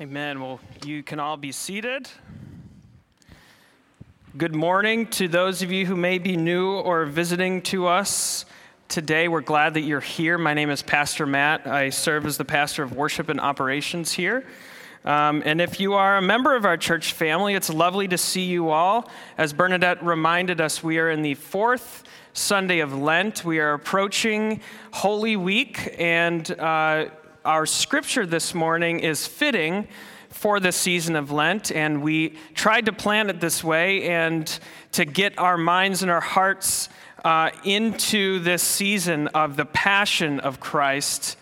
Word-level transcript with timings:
Amen. 0.00 0.40
Well, 0.40 0.60
you 0.84 1.02
can 1.02 1.18
all 1.18 1.36
be 1.36 1.50
seated. 1.50 2.08
Good 4.36 4.54
morning 4.54 5.08
to 5.08 5.26
those 5.26 5.60
of 5.60 5.72
you 5.72 5.86
who 5.86 5.96
may 5.96 6.18
be 6.18 6.36
new 6.36 6.70
or 6.70 7.04
visiting 7.04 7.62
to 7.62 7.88
us 7.88 8.44
today. 8.86 9.26
We're 9.26 9.40
glad 9.40 9.74
that 9.74 9.80
you're 9.80 9.98
here. 9.98 10.38
My 10.38 10.54
name 10.54 10.70
is 10.70 10.82
Pastor 10.82 11.26
Matt. 11.26 11.66
I 11.66 11.90
serve 11.90 12.26
as 12.26 12.36
the 12.36 12.44
pastor 12.44 12.84
of 12.84 12.94
worship 12.94 13.28
and 13.28 13.40
operations 13.40 14.12
here. 14.12 14.46
Um, 15.04 15.42
and 15.44 15.60
if 15.60 15.80
you 15.80 15.94
are 15.94 16.16
a 16.16 16.22
member 16.22 16.54
of 16.54 16.64
our 16.64 16.76
church 16.76 17.12
family, 17.12 17.54
it's 17.54 17.68
lovely 17.68 18.06
to 18.06 18.18
see 18.18 18.44
you 18.44 18.70
all. 18.70 19.10
As 19.36 19.52
Bernadette 19.52 20.04
reminded 20.04 20.60
us, 20.60 20.80
we 20.80 21.00
are 21.00 21.10
in 21.10 21.22
the 21.22 21.34
fourth 21.34 22.04
Sunday 22.34 22.78
of 22.78 22.96
Lent. 22.96 23.44
We 23.44 23.58
are 23.58 23.72
approaching 23.72 24.60
Holy 24.92 25.34
Week, 25.34 25.92
and 25.98 26.48
uh, 26.52 27.06
our 27.44 27.66
scripture 27.66 28.26
this 28.26 28.54
morning 28.54 29.00
is 29.00 29.26
fitting 29.26 29.88
for 30.30 30.60
the 30.60 30.72
season 30.72 31.16
of 31.16 31.30
Lent, 31.30 31.70
and 31.72 32.02
we 32.02 32.36
tried 32.54 32.86
to 32.86 32.92
plan 32.92 33.30
it 33.30 33.40
this 33.40 33.62
way 33.64 34.08
and 34.08 34.58
to 34.92 35.04
get 35.04 35.38
our 35.38 35.56
minds 35.56 36.02
and 36.02 36.10
our 36.10 36.20
hearts 36.20 36.88
uh, 37.24 37.50
into 37.64 38.38
this 38.40 38.62
season 38.62 39.28
of 39.28 39.56
the 39.56 39.64
passion 39.64 40.40
of 40.40 40.60
Christ 40.60 41.36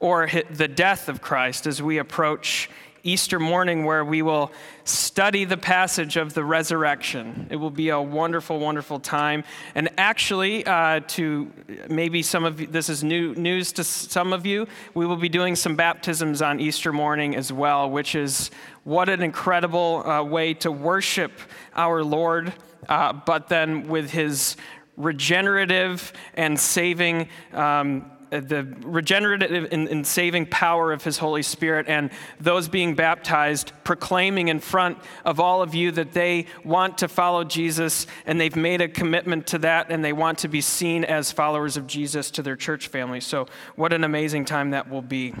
or 0.00 0.28
the 0.50 0.68
death 0.68 1.08
of 1.08 1.22
Christ 1.22 1.66
as 1.66 1.80
we 1.82 1.98
approach 1.98 2.68
Easter 3.04 3.38
morning 3.38 3.84
where 3.84 4.02
we 4.02 4.22
will 4.22 4.50
study 4.84 5.44
the 5.44 5.58
passage 5.58 6.16
of 6.16 6.32
the 6.32 6.42
resurrection. 6.42 7.46
It 7.50 7.56
will 7.56 7.70
be 7.70 7.90
a 7.90 8.00
wonderful, 8.00 8.58
wonderful 8.58 8.98
time. 8.98 9.44
And 9.74 9.90
actually, 9.98 10.64
uh, 10.66 11.00
to 11.08 11.52
maybe 11.88 12.22
some 12.22 12.44
of 12.44 12.62
you, 12.62 12.66
this 12.66 12.88
is 12.88 13.04
new 13.04 13.34
news 13.34 13.72
to 13.72 13.84
some 13.84 14.32
of 14.32 14.46
you, 14.46 14.66
we 14.94 15.04
will 15.04 15.16
be 15.16 15.28
doing 15.28 15.54
some 15.54 15.76
baptisms 15.76 16.40
on 16.40 16.60
Easter 16.60 16.94
morning 16.94 17.36
as 17.36 17.52
well, 17.52 17.90
which 17.90 18.14
is 18.14 18.50
what 18.84 19.10
an 19.10 19.22
incredible 19.22 20.02
uh, 20.08 20.22
way 20.22 20.54
to 20.54 20.72
worship 20.72 21.32
our 21.76 22.02
Lord, 22.02 22.54
uh, 22.88 23.12
but 23.12 23.48
then 23.48 23.86
with 23.86 24.10
his 24.10 24.56
regenerative 24.96 26.12
and 26.34 26.58
saving 26.58 27.28
um, 27.52 28.10
the 28.40 28.64
regenerative 28.82 29.68
and, 29.72 30.06
saving 30.06 30.46
power 30.46 30.92
of 30.92 31.02
his 31.02 31.18
Holy 31.18 31.42
Spirit, 31.42 31.86
and 31.88 32.10
those 32.40 32.68
being 32.68 32.94
baptized, 32.94 33.72
proclaiming 33.84 34.48
in 34.48 34.60
front 34.60 34.98
of 35.24 35.40
all 35.40 35.62
of 35.62 35.74
you 35.74 35.90
that 35.92 36.12
they 36.12 36.46
want 36.64 36.98
to 36.98 37.08
follow 37.08 37.44
Jesus 37.44 38.06
and 38.26 38.40
they've 38.40 38.56
made 38.56 38.80
a 38.80 38.88
commitment 38.88 39.46
to 39.48 39.58
that 39.58 39.90
and 39.90 40.04
they 40.04 40.12
want 40.12 40.38
to 40.38 40.48
be 40.48 40.60
seen 40.60 41.04
as 41.04 41.32
followers 41.32 41.76
of 41.76 41.86
Jesus 41.86 42.30
to 42.32 42.42
their 42.42 42.56
church 42.56 42.88
family. 42.88 43.20
So, 43.20 43.46
what 43.76 43.92
an 43.92 44.04
amazing 44.04 44.44
time 44.44 44.70
that 44.70 44.90
will 44.90 45.02
be. 45.02 45.34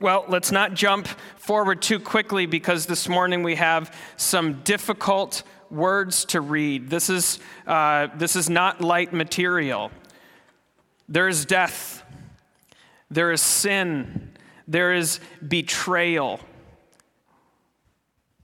Well, 0.00 0.24
let's 0.28 0.52
not 0.52 0.74
jump 0.74 1.08
forward 1.36 1.82
too 1.82 1.98
quickly 1.98 2.46
because 2.46 2.86
this 2.86 3.08
morning 3.08 3.42
we 3.42 3.56
have 3.56 3.92
some 4.16 4.60
difficult 4.62 5.42
words 5.70 6.24
to 6.26 6.40
read. 6.40 6.88
This 6.88 7.10
is, 7.10 7.40
uh, 7.66 8.08
this 8.16 8.36
is 8.36 8.48
not 8.48 8.80
light 8.80 9.12
material. 9.12 9.90
There 11.08 11.26
is 11.26 11.46
death, 11.46 12.02
there 13.10 13.32
is 13.32 13.40
sin, 13.40 14.32
there 14.66 14.92
is 14.92 15.20
betrayal, 15.46 16.38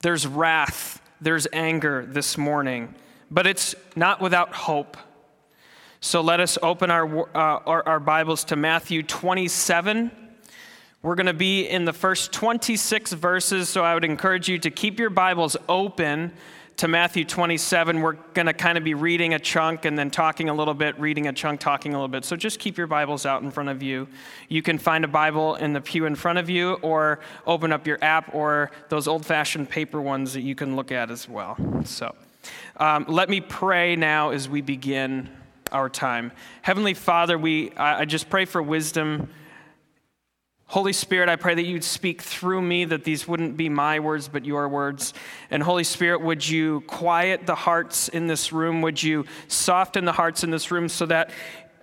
there's 0.00 0.26
wrath, 0.26 1.02
there's 1.20 1.46
anger 1.52 2.06
this 2.06 2.38
morning, 2.38 2.94
but 3.30 3.46
it's 3.46 3.74
not 3.96 4.22
without 4.22 4.54
hope. 4.54 4.96
So 6.00 6.22
let 6.22 6.40
us 6.40 6.56
open 6.62 6.90
our, 6.90 7.28
uh, 7.36 7.60
our, 7.66 7.86
our 7.86 8.00
Bibles 8.00 8.44
to 8.44 8.56
Matthew 8.56 9.02
27. 9.02 10.10
We're 11.02 11.14
going 11.16 11.26
to 11.26 11.34
be 11.34 11.66
in 11.66 11.84
the 11.84 11.92
first 11.92 12.32
26 12.32 13.12
verses, 13.12 13.68
so 13.68 13.84
I 13.84 13.92
would 13.92 14.06
encourage 14.06 14.48
you 14.48 14.58
to 14.60 14.70
keep 14.70 14.98
your 14.98 15.10
Bibles 15.10 15.54
open 15.68 16.32
to 16.76 16.88
Matthew 16.88 17.24
27. 17.24 18.00
We're 18.00 18.12
going 18.34 18.46
to 18.46 18.52
kind 18.52 18.76
of 18.76 18.82
be 18.82 18.94
reading 18.94 19.34
a 19.34 19.38
chunk 19.38 19.84
and 19.84 19.98
then 19.98 20.10
talking 20.10 20.48
a 20.48 20.54
little 20.54 20.74
bit, 20.74 20.98
reading 20.98 21.28
a 21.28 21.32
chunk, 21.32 21.60
talking 21.60 21.92
a 21.92 21.96
little 21.96 22.08
bit. 22.08 22.24
So 22.24 22.36
just 22.36 22.58
keep 22.58 22.76
your 22.76 22.86
Bibles 22.86 23.24
out 23.24 23.42
in 23.42 23.50
front 23.50 23.68
of 23.68 23.82
you. 23.82 24.08
You 24.48 24.60
can 24.62 24.78
find 24.78 25.04
a 25.04 25.08
Bible 25.08 25.54
in 25.54 25.72
the 25.72 25.80
pew 25.80 26.06
in 26.06 26.16
front 26.16 26.38
of 26.38 26.50
you 26.50 26.74
or 26.74 27.20
open 27.46 27.72
up 27.72 27.86
your 27.86 27.98
app 28.02 28.34
or 28.34 28.70
those 28.88 29.06
old 29.06 29.24
fashioned 29.24 29.70
paper 29.70 30.00
ones 30.00 30.32
that 30.32 30.42
you 30.42 30.54
can 30.54 30.74
look 30.74 30.90
at 30.90 31.10
as 31.10 31.28
well. 31.28 31.56
So 31.84 32.14
um, 32.76 33.06
let 33.08 33.28
me 33.28 33.40
pray 33.40 33.94
now 33.94 34.30
as 34.30 34.48
we 34.48 34.60
begin 34.60 35.30
our 35.70 35.88
time. 35.88 36.32
Heavenly 36.62 36.94
Father, 36.94 37.38
we, 37.38 37.70
I, 37.72 38.00
I 38.00 38.04
just 38.04 38.28
pray 38.28 38.46
for 38.46 38.62
wisdom 38.62 39.28
Holy 40.66 40.92
Spirit, 40.92 41.28
I 41.28 41.36
pray 41.36 41.54
that 41.54 41.64
you'd 41.64 41.84
speak 41.84 42.22
through 42.22 42.62
me, 42.62 42.86
that 42.86 43.04
these 43.04 43.28
wouldn't 43.28 43.56
be 43.56 43.68
my 43.68 44.00
words, 44.00 44.28
but 44.28 44.44
your 44.44 44.68
words. 44.68 45.12
And 45.50 45.62
Holy 45.62 45.84
Spirit, 45.84 46.22
would 46.22 46.46
you 46.48 46.80
quiet 46.82 47.46
the 47.46 47.54
hearts 47.54 48.08
in 48.08 48.26
this 48.26 48.52
room? 48.52 48.80
Would 48.82 49.02
you 49.02 49.26
soften 49.46 50.04
the 50.04 50.12
hearts 50.12 50.42
in 50.42 50.50
this 50.50 50.70
room 50.70 50.88
so 50.88 51.06
that 51.06 51.30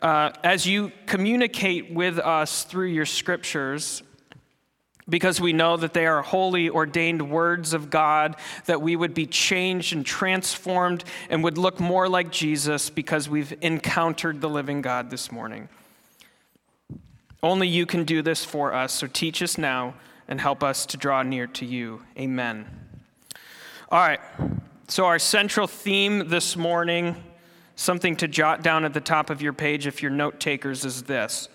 uh, 0.01 0.31
as 0.43 0.65
you 0.65 0.91
communicate 1.05 1.93
with 1.93 2.17
us 2.17 2.63
through 2.63 2.87
your 2.87 3.05
scriptures, 3.05 4.01
because 5.07 5.39
we 5.39 5.53
know 5.53 5.77
that 5.77 5.93
they 5.93 6.07
are 6.07 6.21
holy, 6.21 6.69
ordained 6.69 7.29
words 7.29 7.73
of 7.73 7.89
God, 7.89 8.35
that 8.65 8.81
we 8.81 8.95
would 8.95 9.13
be 9.13 9.27
changed 9.27 9.93
and 9.93 10.05
transformed 10.05 11.03
and 11.29 11.43
would 11.43 11.57
look 11.57 11.79
more 11.79 12.09
like 12.09 12.31
Jesus 12.31 12.89
because 12.89 13.29
we've 13.29 13.53
encountered 13.61 14.41
the 14.41 14.49
living 14.49 14.81
God 14.81 15.09
this 15.09 15.31
morning. 15.31 15.69
Only 17.43 17.67
you 17.67 17.85
can 17.85 18.03
do 18.03 18.21
this 18.21 18.45
for 18.45 18.73
us, 18.73 18.93
so 18.93 19.07
teach 19.07 19.41
us 19.41 19.57
now 19.57 19.95
and 20.27 20.39
help 20.39 20.63
us 20.63 20.85
to 20.87 20.97
draw 20.97 21.23
near 21.23 21.47
to 21.47 21.65
you. 21.65 22.03
Amen. 22.17 22.65
All 23.89 23.99
right, 23.99 24.19
so 24.87 25.05
our 25.05 25.19
central 25.19 25.67
theme 25.67 26.29
this 26.29 26.55
morning, 26.55 27.15
something 27.75 28.15
to 28.17 28.27
jot 28.27 28.63
down 28.63 28.85
at 28.85 28.93
the 28.93 29.01
top 29.01 29.29
of 29.29 29.41
your 29.41 29.53
page 29.53 29.87
if 29.87 30.01
you're 30.01 30.11
note 30.11 30.39
takers, 30.39 30.85
is 30.85 31.03
this. 31.03 31.49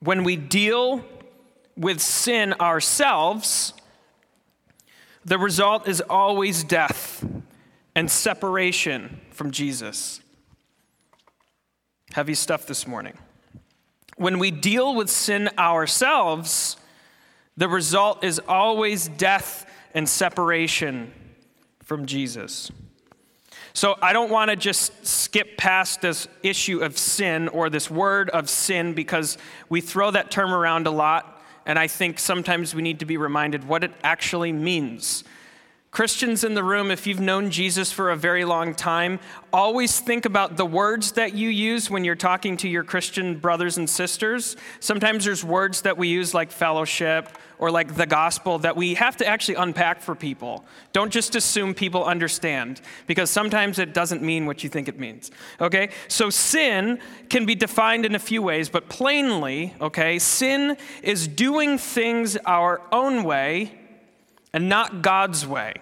When 0.00 0.24
we 0.24 0.36
deal 0.36 1.04
with 1.76 2.00
sin 2.00 2.54
ourselves, 2.54 3.72
the 5.24 5.38
result 5.38 5.88
is 5.88 6.00
always 6.00 6.64
death 6.64 7.24
and 7.94 8.10
separation 8.10 9.20
from 9.30 9.50
Jesus. 9.50 10.21
Heavy 12.12 12.34
stuff 12.34 12.66
this 12.66 12.86
morning. 12.86 13.16
When 14.16 14.38
we 14.38 14.50
deal 14.50 14.94
with 14.94 15.08
sin 15.08 15.48
ourselves, 15.58 16.76
the 17.56 17.68
result 17.68 18.22
is 18.22 18.38
always 18.46 19.08
death 19.08 19.66
and 19.94 20.06
separation 20.06 21.12
from 21.82 22.04
Jesus. 22.04 22.70
So 23.72 23.96
I 24.02 24.12
don't 24.12 24.30
want 24.30 24.50
to 24.50 24.56
just 24.56 25.06
skip 25.06 25.56
past 25.56 26.02
this 26.02 26.28
issue 26.42 26.80
of 26.80 26.98
sin 26.98 27.48
or 27.48 27.70
this 27.70 27.90
word 27.90 28.28
of 28.30 28.50
sin 28.50 28.92
because 28.92 29.38
we 29.70 29.80
throw 29.80 30.10
that 30.10 30.30
term 30.30 30.52
around 30.52 30.86
a 30.86 30.90
lot, 30.90 31.42
and 31.64 31.78
I 31.78 31.86
think 31.86 32.18
sometimes 32.18 32.74
we 32.74 32.82
need 32.82 32.98
to 32.98 33.06
be 33.06 33.16
reminded 33.16 33.66
what 33.66 33.84
it 33.84 33.92
actually 34.02 34.52
means. 34.52 35.24
Christians 35.92 36.42
in 36.42 36.54
the 36.54 36.64
room, 36.64 36.90
if 36.90 37.06
you've 37.06 37.20
known 37.20 37.50
Jesus 37.50 37.92
for 37.92 38.10
a 38.10 38.16
very 38.16 38.46
long 38.46 38.74
time, 38.74 39.20
always 39.52 40.00
think 40.00 40.24
about 40.24 40.56
the 40.56 40.64
words 40.64 41.12
that 41.12 41.34
you 41.34 41.50
use 41.50 41.90
when 41.90 42.02
you're 42.02 42.14
talking 42.14 42.56
to 42.56 42.68
your 42.68 42.82
Christian 42.82 43.38
brothers 43.38 43.76
and 43.76 43.90
sisters. 43.90 44.56
Sometimes 44.80 45.26
there's 45.26 45.44
words 45.44 45.82
that 45.82 45.98
we 45.98 46.08
use 46.08 46.32
like 46.32 46.50
fellowship 46.50 47.28
or 47.58 47.70
like 47.70 47.94
the 47.94 48.06
gospel 48.06 48.58
that 48.60 48.74
we 48.74 48.94
have 48.94 49.18
to 49.18 49.26
actually 49.26 49.56
unpack 49.56 50.00
for 50.00 50.14
people. 50.14 50.64
Don't 50.94 51.12
just 51.12 51.34
assume 51.34 51.74
people 51.74 52.06
understand 52.06 52.80
because 53.06 53.28
sometimes 53.28 53.78
it 53.78 53.92
doesn't 53.92 54.22
mean 54.22 54.46
what 54.46 54.64
you 54.64 54.70
think 54.70 54.88
it 54.88 54.98
means. 54.98 55.30
Okay? 55.60 55.90
So 56.08 56.30
sin 56.30 57.00
can 57.28 57.44
be 57.44 57.54
defined 57.54 58.06
in 58.06 58.14
a 58.14 58.18
few 58.18 58.40
ways, 58.40 58.70
but 58.70 58.88
plainly, 58.88 59.74
okay, 59.78 60.18
sin 60.18 60.78
is 61.02 61.28
doing 61.28 61.76
things 61.76 62.38
our 62.46 62.80
own 62.92 63.24
way 63.24 63.78
and 64.52 64.68
not 64.68 65.02
God's 65.02 65.46
way. 65.46 65.74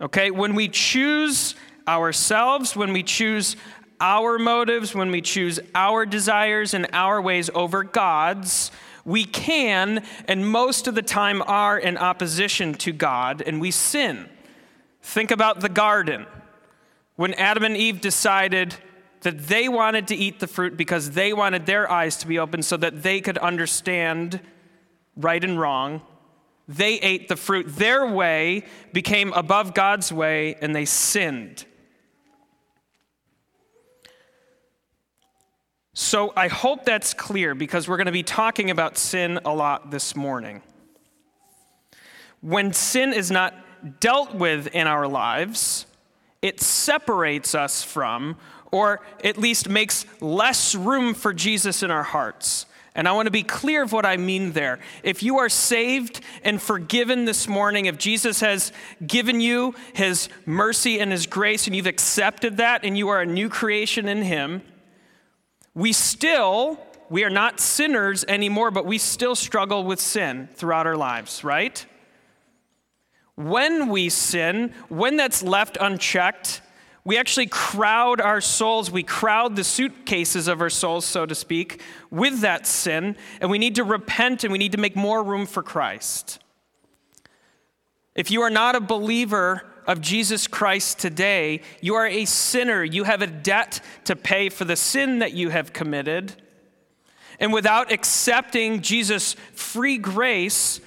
Okay, 0.00 0.30
when 0.30 0.54
we 0.54 0.68
choose 0.68 1.54
ourselves, 1.86 2.74
when 2.74 2.92
we 2.92 3.02
choose 3.02 3.56
our 4.00 4.38
motives, 4.38 4.94
when 4.94 5.10
we 5.10 5.20
choose 5.20 5.60
our 5.74 6.04
desires 6.04 6.74
and 6.74 6.88
our 6.92 7.22
ways 7.22 7.48
over 7.54 7.84
God's, 7.84 8.70
we 9.04 9.24
can, 9.24 10.04
and 10.26 10.48
most 10.48 10.86
of 10.86 10.94
the 10.94 11.02
time 11.02 11.42
are, 11.42 11.78
in 11.78 11.96
opposition 11.96 12.74
to 12.74 12.92
God, 12.92 13.42
and 13.42 13.60
we 13.60 13.70
sin. 13.70 14.28
Think 15.02 15.30
about 15.30 15.60
the 15.60 15.68
garden. 15.68 16.26
When 17.16 17.34
Adam 17.34 17.62
and 17.62 17.76
Eve 17.76 18.00
decided 18.00 18.74
that 19.20 19.46
they 19.46 19.68
wanted 19.68 20.08
to 20.08 20.16
eat 20.16 20.40
the 20.40 20.46
fruit 20.46 20.76
because 20.76 21.12
they 21.12 21.32
wanted 21.32 21.66
their 21.66 21.90
eyes 21.90 22.16
to 22.18 22.26
be 22.26 22.38
open 22.38 22.62
so 22.62 22.76
that 22.78 23.02
they 23.02 23.20
could 23.20 23.38
understand 23.38 24.40
right 25.16 25.42
and 25.42 25.60
wrong, 25.60 26.02
they 26.66 26.94
ate 26.94 27.28
the 27.28 27.36
fruit. 27.36 27.66
Their 27.76 28.06
way 28.06 28.64
became 28.92 29.32
above 29.32 29.74
God's 29.74 30.12
way, 30.12 30.56
and 30.60 30.74
they 30.74 30.84
sinned. 30.84 31.66
So 35.92 36.32
I 36.36 36.48
hope 36.48 36.84
that's 36.84 37.14
clear 37.14 37.54
because 37.54 37.86
we're 37.86 37.96
going 37.96 38.06
to 38.06 38.12
be 38.12 38.24
talking 38.24 38.70
about 38.70 38.98
sin 38.98 39.38
a 39.44 39.54
lot 39.54 39.90
this 39.90 40.16
morning. 40.16 40.62
When 42.40 42.72
sin 42.72 43.12
is 43.12 43.30
not 43.30 43.54
dealt 44.00 44.34
with 44.34 44.66
in 44.68 44.86
our 44.86 45.06
lives, 45.06 45.86
it 46.42 46.60
separates 46.60 47.54
us 47.54 47.84
from, 47.84 48.36
or 48.72 49.02
at 49.22 49.38
least 49.38 49.68
makes 49.68 50.04
less 50.20 50.74
room 50.74 51.14
for 51.14 51.32
Jesus 51.32 51.82
in 51.82 51.90
our 51.92 52.02
hearts. 52.02 52.66
And 52.96 53.08
I 53.08 53.12
want 53.12 53.26
to 53.26 53.32
be 53.32 53.42
clear 53.42 53.82
of 53.82 53.92
what 53.92 54.06
I 54.06 54.16
mean 54.16 54.52
there. 54.52 54.78
If 55.02 55.22
you 55.22 55.38
are 55.38 55.48
saved 55.48 56.20
and 56.44 56.62
forgiven 56.62 57.24
this 57.24 57.48
morning, 57.48 57.86
if 57.86 57.98
Jesus 57.98 58.40
has 58.40 58.70
given 59.04 59.40
you 59.40 59.74
his 59.94 60.28
mercy 60.46 61.00
and 61.00 61.10
his 61.10 61.26
grace, 61.26 61.66
and 61.66 61.74
you've 61.74 61.86
accepted 61.86 62.58
that, 62.58 62.84
and 62.84 62.96
you 62.96 63.08
are 63.08 63.20
a 63.20 63.26
new 63.26 63.48
creation 63.48 64.06
in 64.06 64.22
him, 64.22 64.62
we 65.74 65.92
still, 65.92 66.78
we 67.10 67.24
are 67.24 67.30
not 67.30 67.58
sinners 67.58 68.24
anymore, 68.28 68.70
but 68.70 68.86
we 68.86 68.98
still 68.98 69.34
struggle 69.34 69.82
with 69.82 70.00
sin 70.00 70.48
throughout 70.54 70.86
our 70.86 70.96
lives, 70.96 71.42
right? 71.42 71.84
When 73.34 73.88
we 73.88 74.08
sin, 74.08 74.72
when 74.88 75.16
that's 75.16 75.42
left 75.42 75.76
unchecked, 75.80 76.62
we 77.04 77.18
actually 77.18 77.46
crowd 77.46 78.20
our 78.20 78.40
souls, 78.40 78.90
we 78.90 79.02
crowd 79.02 79.56
the 79.56 79.64
suitcases 79.64 80.48
of 80.48 80.60
our 80.62 80.70
souls, 80.70 81.04
so 81.04 81.26
to 81.26 81.34
speak, 81.34 81.82
with 82.10 82.40
that 82.40 82.66
sin, 82.66 83.16
and 83.40 83.50
we 83.50 83.58
need 83.58 83.74
to 83.74 83.84
repent 83.84 84.42
and 84.42 84.52
we 84.52 84.58
need 84.58 84.72
to 84.72 84.78
make 84.78 84.96
more 84.96 85.22
room 85.22 85.44
for 85.44 85.62
Christ. 85.62 86.38
If 88.14 88.30
you 88.30 88.42
are 88.42 88.50
not 88.50 88.74
a 88.74 88.80
believer 88.80 89.66
of 89.86 90.00
Jesus 90.00 90.46
Christ 90.46 90.98
today, 90.98 91.60
you 91.80 91.94
are 91.94 92.06
a 92.06 92.24
sinner. 92.24 92.82
You 92.82 93.04
have 93.04 93.22
a 93.22 93.26
debt 93.26 93.80
to 94.04 94.16
pay 94.16 94.48
for 94.48 94.64
the 94.64 94.76
sin 94.76 95.18
that 95.18 95.32
you 95.32 95.50
have 95.50 95.72
committed. 95.72 96.34
And 97.40 97.52
without 97.52 97.92
accepting 97.92 98.80
Jesus' 98.80 99.34
free 99.52 99.98
grace, 99.98 100.80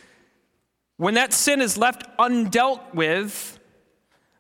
when 0.95 1.13
that 1.13 1.33
sin 1.33 1.61
is 1.61 1.77
left 1.77 2.05
undealt 2.17 2.95
with, 2.95 3.56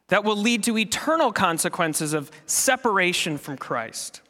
that 0.09 0.23
will 0.23 0.37
lead 0.37 0.63
to 0.63 0.77
eternal 0.77 1.31
consequences 1.31 2.13
of 2.13 2.31
separation 2.45 3.37
from 3.37 3.57
Christ. 3.57 4.21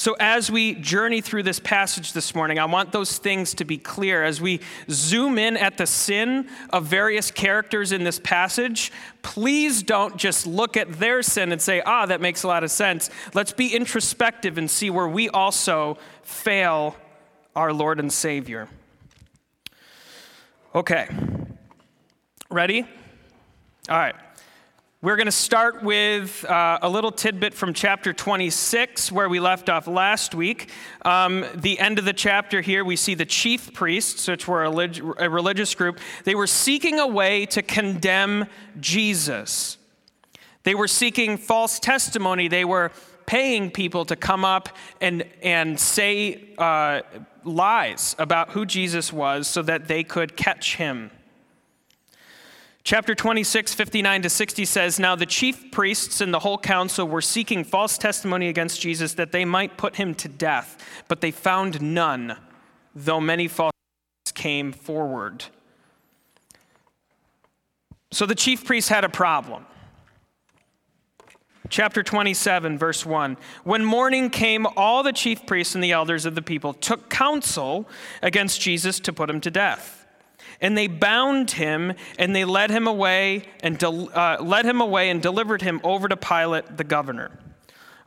So, 0.00 0.16
as 0.18 0.50
we 0.50 0.76
journey 0.76 1.20
through 1.20 1.42
this 1.42 1.60
passage 1.60 2.14
this 2.14 2.34
morning, 2.34 2.58
I 2.58 2.64
want 2.64 2.90
those 2.90 3.18
things 3.18 3.52
to 3.56 3.66
be 3.66 3.76
clear. 3.76 4.24
As 4.24 4.40
we 4.40 4.60
zoom 4.88 5.36
in 5.36 5.58
at 5.58 5.76
the 5.76 5.86
sin 5.86 6.48
of 6.70 6.86
various 6.86 7.30
characters 7.30 7.92
in 7.92 8.02
this 8.02 8.18
passage, 8.18 8.92
please 9.20 9.82
don't 9.82 10.16
just 10.16 10.46
look 10.46 10.78
at 10.78 10.90
their 10.94 11.22
sin 11.22 11.52
and 11.52 11.60
say, 11.60 11.82
ah, 11.84 12.06
that 12.06 12.22
makes 12.22 12.44
a 12.44 12.48
lot 12.48 12.64
of 12.64 12.70
sense. 12.70 13.10
Let's 13.34 13.52
be 13.52 13.74
introspective 13.74 14.56
and 14.56 14.70
see 14.70 14.88
where 14.88 15.06
we 15.06 15.28
also 15.28 15.98
fail 16.22 16.96
our 17.54 17.74
Lord 17.74 18.00
and 18.00 18.10
Savior. 18.10 18.70
Okay, 20.74 21.10
Ready? 22.52 22.82
All 23.88 23.96
right. 23.96 24.16
We're 25.02 25.14
going 25.14 25.26
to 25.26 25.30
start 25.30 25.84
with 25.84 26.44
uh, 26.44 26.80
a 26.82 26.88
little 26.88 27.12
tidbit 27.12 27.54
from 27.54 27.74
chapter 27.74 28.12
26, 28.12 29.12
where 29.12 29.28
we 29.28 29.38
left 29.38 29.68
off 29.68 29.86
last 29.86 30.34
week. 30.34 30.68
Um, 31.04 31.46
the 31.54 31.78
end 31.78 32.00
of 32.00 32.04
the 32.04 32.12
chapter 32.12 32.60
here, 32.60 32.84
we 32.84 32.96
see 32.96 33.14
the 33.14 33.24
chief 33.24 33.72
priests, 33.72 34.26
which 34.26 34.48
were 34.48 34.64
a, 34.64 35.24
a 35.24 35.30
religious 35.30 35.76
group, 35.76 36.00
they 36.24 36.34
were 36.34 36.48
seeking 36.48 36.98
a 36.98 37.06
way 37.06 37.46
to 37.46 37.62
condemn 37.62 38.46
Jesus. 38.80 39.78
They 40.64 40.74
were 40.74 40.88
seeking 40.88 41.38
false 41.38 41.78
testimony. 41.78 42.48
They 42.48 42.64
were 42.64 42.90
paying 43.26 43.70
people 43.70 44.04
to 44.06 44.16
come 44.16 44.44
up 44.44 44.70
and, 45.00 45.22
and 45.40 45.78
say 45.78 46.48
uh, 46.58 47.02
lies 47.44 48.16
about 48.18 48.50
who 48.50 48.66
Jesus 48.66 49.12
was 49.12 49.46
so 49.46 49.62
that 49.62 49.86
they 49.86 50.02
could 50.02 50.36
catch 50.36 50.74
him. 50.74 51.12
Chapter 52.82 53.14
26, 53.14 53.74
59 53.74 54.22
to 54.22 54.30
60 54.30 54.64
says 54.64 54.98
Now 54.98 55.14
the 55.14 55.26
chief 55.26 55.70
priests 55.70 56.20
and 56.20 56.32
the 56.32 56.38
whole 56.38 56.58
council 56.58 57.06
were 57.06 57.20
seeking 57.20 57.62
false 57.62 57.98
testimony 57.98 58.48
against 58.48 58.80
Jesus 58.80 59.14
that 59.14 59.32
they 59.32 59.44
might 59.44 59.76
put 59.76 59.96
him 59.96 60.14
to 60.16 60.28
death, 60.28 60.78
but 61.06 61.20
they 61.20 61.30
found 61.30 61.82
none, 61.82 62.36
though 62.94 63.20
many 63.20 63.48
false 63.48 63.72
came 64.34 64.72
forward. 64.72 65.44
So 68.12 68.26
the 68.26 68.34
chief 68.34 68.64
priests 68.64 68.88
had 68.88 69.04
a 69.04 69.08
problem. 69.08 69.66
Chapter 71.68 72.02
27, 72.02 72.78
verse 72.78 73.06
1. 73.06 73.36
When 73.62 73.84
morning 73.84 74.30
came, 74.30 74.66
all 74.76 75.04
the 75.04 75.12
chief 75.12 75.46
priests 75.46 75.76
and 75.76 75.84
the 75.84 75.92
elders 75.92 76.26
of 76.26 76.34
the 76.34 76.42
people 76.42 76.72
took 76.72 77.08
counsel 77.08 77.88
against 78.22 78.60
Jesus 78.60 78.98
to 79.00 79.12
put 79.12 79.30
him 79.30 79.40
to 79.42 79.50
death. 79.50 79.99
And 80.60 80.76
they 80.76 80.86
bound 80.86 81.52
him 81.52 81.94
and 82.18 82.36
they 82.36 82.44
led 82.44 82.70
him 82.70 82.86
away 82.86 83.44
and 83.62 83.82
uh, 83.82 84.38
led 84.40 84.66
him 84.66 84.80
away 84.80 85.10
and 85.10 85.22
delivered 85.22 85.62
him 85.62 85.80
over 85.82 86.08
to 86.08 86.16
Pilate, 86.16 86.76
the 86.76 86.84
governor. 86.84 87.30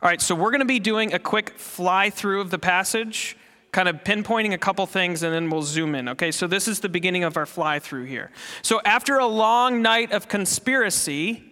All 0.02 0.10
right, 0.10 0.20
so 0.20 0.34
we're 0.34 0.50
going 0.50 0.60
to 0.60 0.66
be 0.66 0.78
doing 0.78 1.14
a 1.14 1.18
quick 1.18 1.58
fly 1.58 2.10
through 2.10 2.42
of 2.42 2.50
the 2.50 2.58
passage, 2.58 3.36
kind 3.72 3.88
of 3.88 4.04
pinpointing 4.04 4.52
a 4.52 4.58
couple 4.58 4.86
things, 4.86 5.22
and 5.22 5.34
then 5.34 5.48
we'll 5.50 5.62
zoom 5.62 5.94
in. 5.94 6.10
Okay, 6.10 6.30
so 6.30 6.46
this 6.46 6.68
is 6.68 6.80
the 6.80 6.88
beginning 6.88 7.24
of 7.24 7.36
our 7.36 7.46
fly 7.46 7.78
through 7.78 8.04
here. 8.04 8.30
So 8.62 8.80
after 8.84 9.18
a 9.18 9.26
long 9.26 9.82
night 9.82 10.12
of 10.12 10.28
conspiracy, 10.28 11.42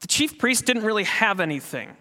the 0.00 0.06
chief 0.06 0.38
priests 0.38 0.64
didn't 0.64 0.84
really 0.84 1.04
have 1.04 1.38
anything. 1.38 1.96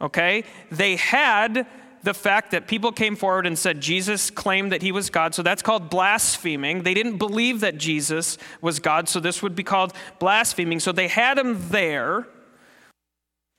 Okay, 0.00 0.44
they 0.70 0.96
had 0.96 1.66
the 2.02 2.14
fact 2.14 2.50
that 2.50 2.66
people 2.66 2.92
came 2.92 3.16
forward 3.16 3.46
and 3.46 3.58
said 3.58 3.80
Jesus 3.80 4.30
claimed 4.30 4.72
that 4.72 4.82
he 4.82 4.92
was 4.92 5.10
God, 5.10 5.34
so 5.34 5.42
that's 5.42 5.62
called 5.62 5.88
blaspheming. 5.88 6.82
They 6.82 6.94
didn't 6.94 7.18
believe 7.18 7.60
that 7.60 7.78
Jesus 7.78 8.38
was 8.60 8.80
God, 8.80 9.08
so 9.08 9.20
this 9.20 9.42
would 9.42 9.54
be 9.54 9.62
called 9.62 9.92
blaspheming. 10.18 10.80
So 10.80 10.92
they 10.92 11.08
had 11.08 11.38
him 11.38 11.68
there, 11.68 12.26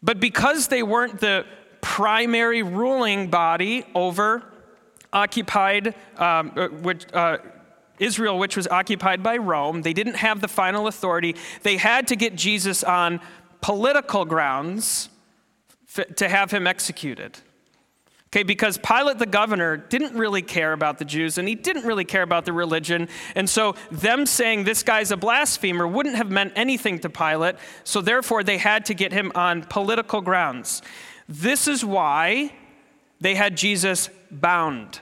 but 0.02 0.20
because 0.20 0.68
they 0.68 0.84
weren't 0.84 1.20
the 1.20 1.46
primary 1.82 2.64
ruling 2.64 3.30
body 3.30 3.86
over 3.96 4.44
occupied, 5.14 5.96
um, 6.18 6.52
uh, 6.56 6.68
which, 6.68 7.06
uh, 7.14 7.38
Israel, 8.00 8.40
which 8.40 8.58
was 8.58 8.68
occupied 8.68 9.22
by 9.22 9.38
Rome, 9.38 9.84
they 9.84 9.94
didn't 9.94 10.16
have 10.16 10.42
the 10.42 10.48
final 10.48 10.88
authority. 10.88 11.36
They 11.62 11.78
had 11.78 12.08
to 12.08 12.16
get 12.16 12.36
Jesus 12.36 12.84
on 12.84 13.22
political 13.62 14.26
grounds 14.26 15.10
to 16.16 16.28
have 16.28 16.52
him 16.52 16.66
executed. 16.66 17.40
Okay, 18.34 18.42
because 18.42 18.80
Pilate 18.80 19.20
the 19.20 19.28
governor 19.28 19.78
didn't 19.78 20.18
really 20.18 20.42
care 20.42 20.74
about 20.74 20.98
the 20.98 21.06
Jews 21.06 21.38
and 21.38 21.48
he 21.48 21.54
didn't 21.54 21.86
really 21.86 22.04
care 22.04 22.24
about 22.24 22.46
the 22.46 22.52
religion. 22.52 23.08
And 23.36 23.48
so, 23.48 23.76
them 23.92 24.26
saying 24.26 24.64
this 24.64 24.82
guy's 24.82 25.12
a 25.12 25.18
blasphemer 25.18 25.88
wouldn't 25.88 26.16
have 26.16 26.32
meant 26.32 26.52
anything 26.56 26.98
to 27.02 27.12
Pilate. 27.12 27.58
So, 27.84 28.02
therefore, 28.02 28.44
they 28.44 28.58
had 28.58 28.86
to 28.86 28.96
get 28.96 29.12
him 29.12 29.32
on 29.36 29.62
political 29.62 30.20
grounds. 30.20 30.82
This 31.30 31.68
is 31.68 31.86
why 31.86 32.56
they 33.22 33.36
had 33.36 33.56
Jesus 33.56 34.10
bound. 34.32 35.02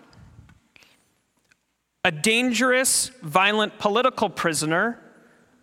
A 2.03 2.11
dangerous, 2.11 3.11
violent 3.21 3.79
political 3.79 4.29
prisoner 4.29 4.99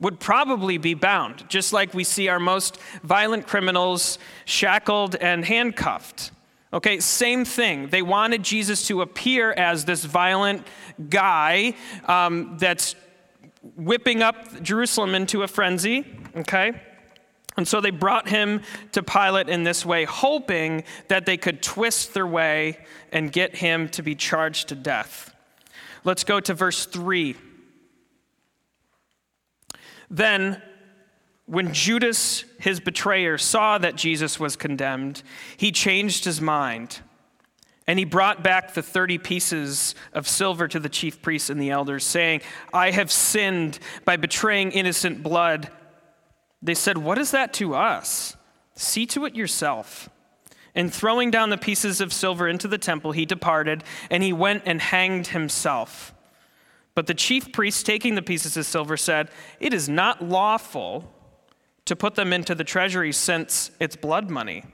would 0.00 0.18
probably 0.18 0.78
be 0.78 0.94
bound, 0.94 1.46
just 1.50 1.74
like 1.74 1.92
we 1.92 2.02
see 2.02 2.28
our 2.28 2.40
most 2.40 2.78
violent 3.02 3.46
criminals 3.46 4.18
shackled 4.46 5.16
and 5.16 5.44
handcuffed. 5.44 6.30
Okay, 6.72 7.00
same 7.00 7.44
thing. 7.44 7.88
They 7.88 8.02
wanted 8.02 8.42
Jesus 8.42 8.86
to 8.88 9.00
appear 9.00 9.52
as 9.52 9.86
this 9.86 10.04
violent 10.04 10.66
guy 11.08 11.74
um, 12.04 12.56
that's 12.58 12.94
whipping 13.76 14.22
up 14.22 14.62
Jerusalem 14.62 15.14
into 15.14 15.42
a 15.42 15.48
frenzy. 15.48 16.04
Okay? 16.36 16.72
And 17.56 17.66
so 17.66 17.80
they 17.80 17.90
brought 17.90 18.28
him 18.28 18.62
to 18.92 19.02
Pilate 19.02 19.48
in 19.48 19.64
this 19.64 19.84
way, 19.84 20.04
hoping 20.04 20.84
that 21.08 21.26
they 21.26 21.36
could 21.36 21.62
twist 21.62 22.14
their 22.14 22.26
way 22.26 22.78
and 23.12 23.32
get 23.32 23.56
him 23.56 23.88
to 23.90 24.02
be 24.02 24.14
charged 24.14 24.68
to 24.68 24.74
death. 24.74 25.34
Let's 26.04 26.22
go 26.22 26.38
to 26.38 26.54
verse 26.54 26.86
3. 26.86 27.34
Then 30.10 30.62
when 31.48 31.72
Judas, 31.72 32.44
his 32.60 32.78
betrayer, 32.78 33.38
saw 33.38 33.78
that 33.78 33.96
Jesus 33.96 34.38
was 34.38 34.54
condemned, 34.54 35.22
he 35.56 35.72
changed 35.72 36.26
his 36.26 36.42
mind. 36.42 37.00
And 37.86 37.98
he 37.98 38.04
brought 38.04 38.42
back 38.42 38.74
the 38.74 38.82
30 38.82 39.16
pieces 39.16 39.94
of 40.12 40.28
silver 40.28 40.68
to 40.68 40.78
the 40.78 40.90
chief 40.90 41.22
priests 41.22 41.48
and 41.48 41.58
the 41.58 41.70
elders, 41.70 42.04
saying, 42.04 42.42
I 42.70 42.90
have 42.90 43.10
sinned 43.10 43.78
by 44.04 44.16
betraying 44.16 44.72
innocent 44.72 45.22
blood. 45.22 45.70
They 46.60 46.74
said, 46.74 46.98
What 46.98 47.16
is 47.16 47.30
that 47.30 47.54
to 47.54 47.74
us? 47.74 48.36
See 48.74 49.06
to 49.06 49.24
it 49.24 49.34
yourself. 49.34 50.10
And 50.74 50.92
throwing 50.92 51.30
down 51.30 51.48
the 51.48 51.56
pieces 51.56 52.02
of 52.02 52.12
silver 52.12 52.46
into 52.46 52.68
the 52.68 52.76
temple, 52.76 53.12
he 53.12 53.24
departed, 53.24 53.84
and 54.10 54.22
he 54.22 54.34
went 54.34 54.64
and 54.66 54.82
hanged 54.82 55.28
himself. 55.28 56.12
But 56.94 57.06
the 57.06 57.14
chief 57.14 57.52
priests, 57.52 57.82
taking 57.82 58.16
the 58.16 58.22
pieces 58.22 58.54
of 58.58 58.66
silver, 58.66 58.98
said, 58.98 59.30
It 59.60 59.72
is 59.72 59.88
not 59.88 60.22
lawful 60.22 61.14
to 61.88 61.96
put 61.96 62.14
them 62.14 62.32
into 62.32 62.54
the 62.54 62.64
treasury 62.64 63.12
since 63.12 63.70
it's 63.80 63.96
blood 63.96 64.30
money. 64.30 64.64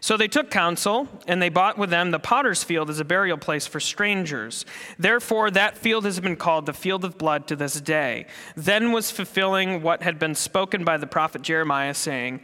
So 0.00 0.16
they 0.16 0.28
took 0.28 0.50
counsel, 0.50 1.08
and 1.26 1.42
they 1.42 1.48
bought 1.48 1.76
with 1.76 1.90
them 1.90 2.10
the 2.10 2.18
potter's 2.18 2.62
field 2.62 2.88
as 2.88 3.00
a 3.00 3.04
burial 3.04 3.38
place 3.38 3.66
for 3.66 3.80
strangers. 3.80 4.64
Therefore, 4.98 5.50
that 5.50 5.76
field 5.76 6.04
has 6.04 6.20
been 6.20 6.36
called 6.36 6.66
the 6.66 6.72
field 6.72 7.04
of 7.04 7.18
blood 7.18 7.46
to 7.48 7.56
this 7.56 7.80
day. 7.80 8.26
Then 8.56 8.92
was 8.92 9.10
fulfilling 9.10 9.82
what 9.82 10.02
had 10.02 10.18
been 10.18 10.34
spoken 10.34 10.84
by 10.84 10.98
the 10.98 11.06
prophet 11.06 11.42
Jeremiah, 11.42 11.94
saying, 11.94 12.40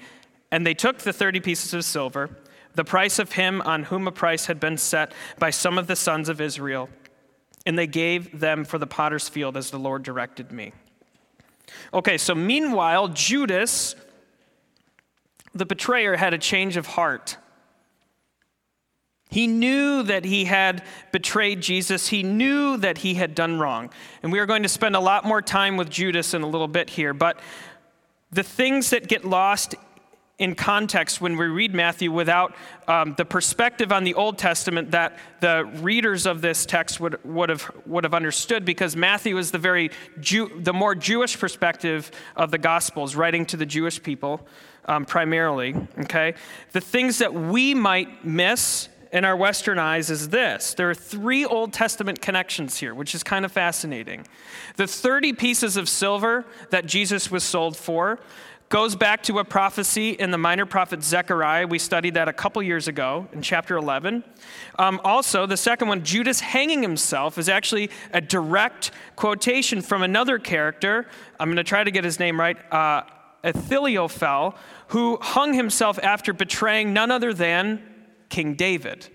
And 0.51 0.67
they 0.67 0.75
took 0.75 0.99
the 0.99 1.13
thirty 1.13 1.41
pieces 1.41 1.75
of 1.75 1.85
silver, 1.85 2.31
the 2.75 2.85
price 2.85 3.19
of 3.19 3.33
him 3.33 3.61
on 3.63 3.85
whom 3.85 4.09
a 4.09 4.13
price 4.13 4.47
had 4.47 4.59
been 4.59 4.77
set 4.77 5.13
by 5.39 5.51
some 5.51 5.79
of 5.79 5.87
the 5.87 5.97
sons 5.97 6.29
of 6.29 6.41
Israel, 6.41 6.89
and 7.67 7.79
they 7.79 7.87
gave 7.87 8.41
them 8.41 8.65
for 8.65 8.79
the 8.79 8.87
potter's 8.87 9.29
field 9.29 9.57
as 9.57 9.71
the 9.71 9.79
Lord 9.79 10.03
directed 10.03 10.51
me. 10.51 10.73
Okay, 11.93 12.19
so 12.19 12.35
meanwhile, 12.35 13.09
Judas 13.09 13.95
the 15.55 15.67
betrayer 15.67 16.17
had 16.17 16.35
a 16.35 16.39
change 16.39 16.77
of 16.77 16.87
heart. 16.87 17.37
He 19.31 19.47
knew 19.47 20.03
that 20.05 20.25
he 20.25 20.47
had 20.47 20.83
betrayed 21.13 21.61
Jesus. 21.61 22.09
He 22.09 22.23
knew 22.23 22.79
that 22.79 22.99
he 22.99 23.15
had 23.15 23.35
done 23.35 23.59
wrong. 23.59 23.91
And 24.23 24.33
we 24.33 24.39
are 24.39 24.47
going 24.47 24.63
to 24.63 24.69
spend 24.69 24.97
a 24.97 25.01
lot 25.01 25.25
more 25.25 25.43
time 25.43 25.77
with 25.77 25.91
Judas 25.91 26.33
in 26.33 26.43
a 26.43 26.49
little 26.49 26.69
bit 26.69 26.89
here. 26.91 27.13
But 27.13 27.39
the 28.31 28.43
things 28.43 28.91
that 28.91 29.07
get 29.07 29.25
lost 29.25 29.75
in 30.39 30.55
context 30.55 31.21
when 31.21 31.37
we 31.37 31.47
read 31.47 31.75
Matthew 31.75 32.13
without 32.13 32.55
um, 32.87 33.15
the 33.17 33.25
perspective 33.25 33.91
on 33.91 34.05
the 34.05 34.15
Old 34.15 34.39
Testament 34.39 34.93
that 34.93 35.19
the 35.41 35.69
readers 35.81 36.27
of 36.27 36.41
this 36.41 36.65
text 36.65 37.01
would, 37.01 37.23
would, 37.25 37.49
have, 37.49 37.71
would 37.87 38.05
have 38.05 38.15
understood 38.15 38.65
because 38.65 38.95
Matthew 38.95 39.37
is 39.37 39.51
the 39.51 39.59
very 39.59 39.91
Jew, 40.21 40.49
the 40.61 40.73
more 40.73 40.95
Jewish 40.95 41.39
perspective 41.39 42.13
of 42.37 42.53
the 42.53 42.59
Gospels, 42.59 43.17
writing 43.17 43.47
to 43.47 43.57
the 43.57 43.67
Jewish 43.67 44.01
people 44.01 44.47
um, 44.89 45.05
primarily, 45.05 45.77
okay? 46.01 46.35
The 46.73 46.81
things 46.81 47.19
that 47.19 47.33
we 47.33 47.75
might 47.75 48.25
miss 48.25 48.89
in 49.13 49.25
our 49.25 49.37
Western 49.37 49.79
eyes 49.79 50.11
is 50.11 50.29
this 50.29 50.75
there 50.75 50.91
are 50.91 50.95
three 50.95 51.45
Old 51.45 51.73
Testament 51.73 52.21
connections 52.21 52.79
here, 52.79 52.95
which 52.95 53.15
is 53.15 53.23
kind 53.23 53.45
of 53.45 53.53
fascinating. 53.53 54.27
The 54.77 54.87
30 54.87 55.35
pieces 55.35 55.77
of 55.77 55.89
silver 55.89 56.45
that 56.71 56.87
Jesus 56.87 57.31
was 57.31 57.45
sold 57.45 57.77
for 57.77 58.19
goes 58.69 58.95
back 58.95 59.23
to 59.23 59.39
a 59.39 59.45
prophecy 59.45 60.11
in 60.11 60.31
the 60.31 60.37
minor 60.37 60.67
prophet 60.67 61.03
Zechariah. 61.03 61.67
We 61.67 61.79
studied 61.79 62.15
that 62.15 62.29
a 62.29 62.35
couple 62.35 62.63
years 62.63 62.87
ago 62.87 63.27
in 63.33 63.41
chapter 63.41 63.77
11. 63.77 64.23
Um, 64.79 65.01
also, 65.05 65.47
the 65.47 65.57
second 65.57 65.89
one, 65.89 66.05
Judas 66.05 66.41
hanging 66.41 66.83
himself, 66.83 67.39
is 67.39 67.49
actually 67.49 67.91
a 68.13 68.21
direct 68.21 68.91
quotation 69.17 69.81
from 69.81 70.03
another 70.03 70.39
character. 70.39 71.07
I'm 71.41 71.49
going 71.49 71.57
to 71.57 71.65
try 71.65 71.83
to 71.83 71.91
get 71.91 72.05
his 72.05 72.19
name 72.19 72.39
right. 72.39 72.59
Uh, 72.71 73.05
Ahithophel, 73.45 74.55
who 74.89 75.19
hung 75.21 75.55
himself 75.55 75.99
after 76.03 76.33
betraying 76.33 76.93
none 76.93 77.11
other 77.11 77.33
than 77.33 77.83
King 78.29 78.55
David. 78.55 79.09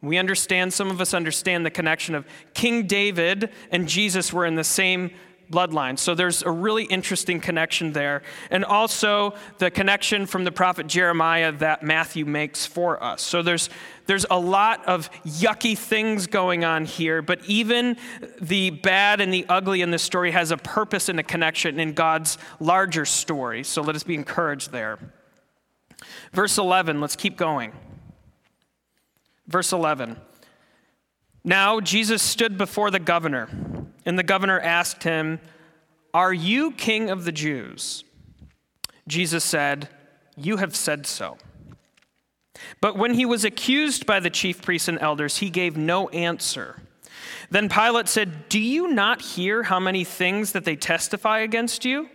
We 0.00 0.16
understand, 0.16 0.72
some 0.72 0.90
of 0.90 1.00
us 1.00 1.12
understand 1.12 1.66
the 1.66 1.70
connection 1.70 2.14
of 2.14 2.26
King 2.54 2.86
David 2.86 3.50
and 3.70 3.88
Jesus 3.88 4.32
were 4.32 4.46
in 4.46 4.54
the 4.54 4.64
same 4.64 5.10
bloodline. 5.50 5.98
So 5.98 6.14
there's 6.14 6.42
a 6.42 6.50
really 6.50 6.84
interesting 6.84 7.40
connection 7.40 7.92
there. 7.92 8.22
And 8.50 8.64
also 8.64 9.34
the 9.58 9.70
connection 9.70 10.26
from 10.26 10.44
the 10.44 10.52
prophet 10.52 10.86
Jeremiah 10.86 11.52
that 11.52 11.82
Matthew 11.82 12.24
makes 12.24 12.66
for 12.66 13.02
us. 13.02 13.22
So 13.22 13.42
there's, 13.42 13.70
there's 14.06 14.26
a 14.30 14.38
lot 14.38 14.86
of 14.86 15.10
yucky 15.24 15.76
things 15.76 16.26
going 16.26 16.64
on 16.64 16.84
here, 16.84 17.22
but 17.22 17.44
even 17.46 17.96
the 18.40 18.70
bad 18.70 19.20
and 19.20 19.32
the 19.32 19.46
ugly 19.48 19.82
in 19.82 19.90
this 19.90 20.02
story 20.02 20.30
has 20.30 20.50
a 20.50 20.56
purpose 20.56 21.08
and 21.08 21.18
a 21.18 21.24
connection 21.24 21.80
in 21.80 21.92
God's 21.92 22.38
larger 22.60 23.04
story. 23.04 23.64
So 23.64 23.82
let 23.82 23.96
us 23.96 24.02
be 24.02 24.14
encouraged 24.14 24.72
there. 24.72 24.98
Verse 26.32 26.58
11, 26.58 27.00
let's 27.00 27.16
keep 27.16 27.36
going. 27.36 27.72
Verse 29.46 29.72
11. 29.72 30.16
Now 31.48 31.80
Jesus 31.80 32.22
stood 32.22 32.58
before 32.58 32.90
the 32.90 32.98
governor, 32.98 33.48
and 34.04 34.18
the 34.18 34.22
governor 34.22 34.60
asked 34.60 35.02
him, 35.02 35.40
Are 36.12 36.32
you 36.32 36.72
king 36.72 37.08
of 37.08 37.24
the 37.24 37.32
Jews? 37.32 38.04
Jesus 39.06 39.44
said, 39.44 39.88
You 40.36 40.58
have 40.58 40.76
said 40.76 41.06
so. 41.06 41.38
But 42.82 42.98
when 42.98 43.14
he 43.14 43.24
was 43.24 43.46
accused 43.46 44.04
by 44.04 44.20
the 44.20 44.28
chief 44.28 44.60
priests 44.60 44.88
and 44.88 44.98
elders, 44.98 45.38
he 45.38 45.48
gave 45.48 45.74
no 45.74 46.10
answer. 46.10 46.82
Then 47.50 47.70
Pilate 47.70 48.08
said, 48.08 48.50
Do 48.50 48.60
you 48.60 48.88
not 48.88 49.22
hear 49.22 49.62
how 49.62 49.80
many 49.80 50.04
things 50.04 50.52
that 50.52 50.66
they 50.66 50.76
testify 50.76 51.38
against 51.38 51.86
you? 51.86 52.10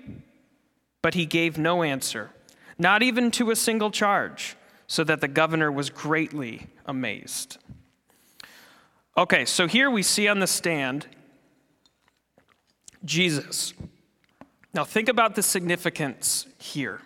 But 1.01 1.15
he 1.15 1.25
gave 1.25 1.57
no 1.57 1.81
answer, 1.81 2.29
not 2.77 3.01
even 3.01 3.31
to 3.31 3.49
a 3.49 3.55
single 3.55 3.89
charge, 3.89 4.55
so 4.85 5.03
that 5.03 5.21
the 5.21 5.27
governor 5.27 5.71
was 5.71 5.89
greatly 5.89 6.67
amazed. 6.85 7.57
Okay, 9.15 9.45
so 9.45 9.67
here 9.67 9.91
we 9.91 10.01
see 10.01 10.27
on 10.27 10.39
the 10.39 10.47
stand 10.47 11.07
Jesus. 13.05 13.73
Now 14.73 14.83
think 14.83 15.07
about 15.07 15.35
the 15.35 15.43
significance 15.43 16.47
here. 16.57 17.01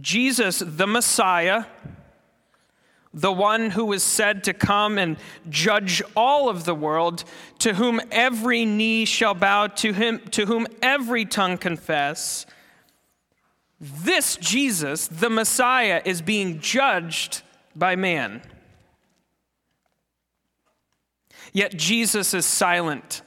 Jesus, 0.00 0.62
the 0.64 0.86
Messiah, 0.86 1.64
the 3.12 3.32
one 3.32 3.70
who 3.70 3.86
was 3.86 4.02
said 4.02 4.44
to 4.44 4.54
come 4.54 4.98
and 4.98 5.16
judge 5.48 6.00
all 6.16 6.48
of 6.48 6.64
the 6.64 6.74
world, 6.74 7.24
to 7.58 7.74
whom 7.74 8.00
every 8.10 8.64
knee 8.64 9.04
shall 9.04 9.34
bow, 9.34 9.66
to 9.66 9.92
him 9.92 10.20
to 10.30 10.46
whom 10.46 10.66
every 10.80 11.24
tongue 11.24 11.58
confess. 11.58 12.46
This 13.80 14.36
Jesus, 14.36 15.08
the 15.08 15.28
Messiah, 15.28 16.00
is 16.04 16.22
being 16.22 16.60
judged 16.60 17.42
by 17.74 17.96
man. 17.96 18.42
Yet 21.52 21.76
Jesus 21.76 22.32
is 22.32 22.46
silent 22.46 23.22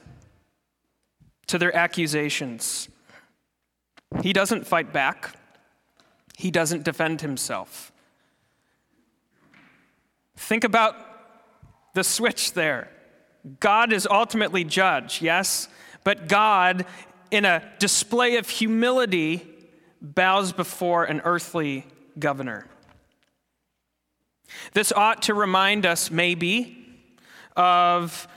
to 1.46 1.58
their 1.58 1.74
accusations. 1.74 2.88
He 4.22 4.32
doesn't 4.32 4.66
fight 4.66 4.92
back, 4.92 5.36
he 6.36 6.50
doesn't 6.50 6.82
defend 6.82 7.20
himself. 7.20 7.92
Think 10.36 10.64
about 10.64 10.96
the 11.94 12.04
switch 12.04 12.52
there. 12.52 12.90
God 13.60 13.92
is 13.92 14.06
ultimately 14.10 14.64
judge, 14.64 15.22
yes, 15.22 15.68
but 16.04 16.28
God, 16.28 16.84
in 17.30 17.44
a 17.44 17.62
display 17.78 18.36
of 18.36 18.48
humility, 18.48 19.46
bows 20.02 20.52
before 20.52 21.04
an 21.04 21.22
earthly 21.24 21.86
governor. 22.18 22.66
This 24.72 24.92
ought 24.92 25.22
to 25.22 25.34
remind 25.34 25.86
us, 25.86 26.10
maybe, 26.10 26.85
of 27.56 28.28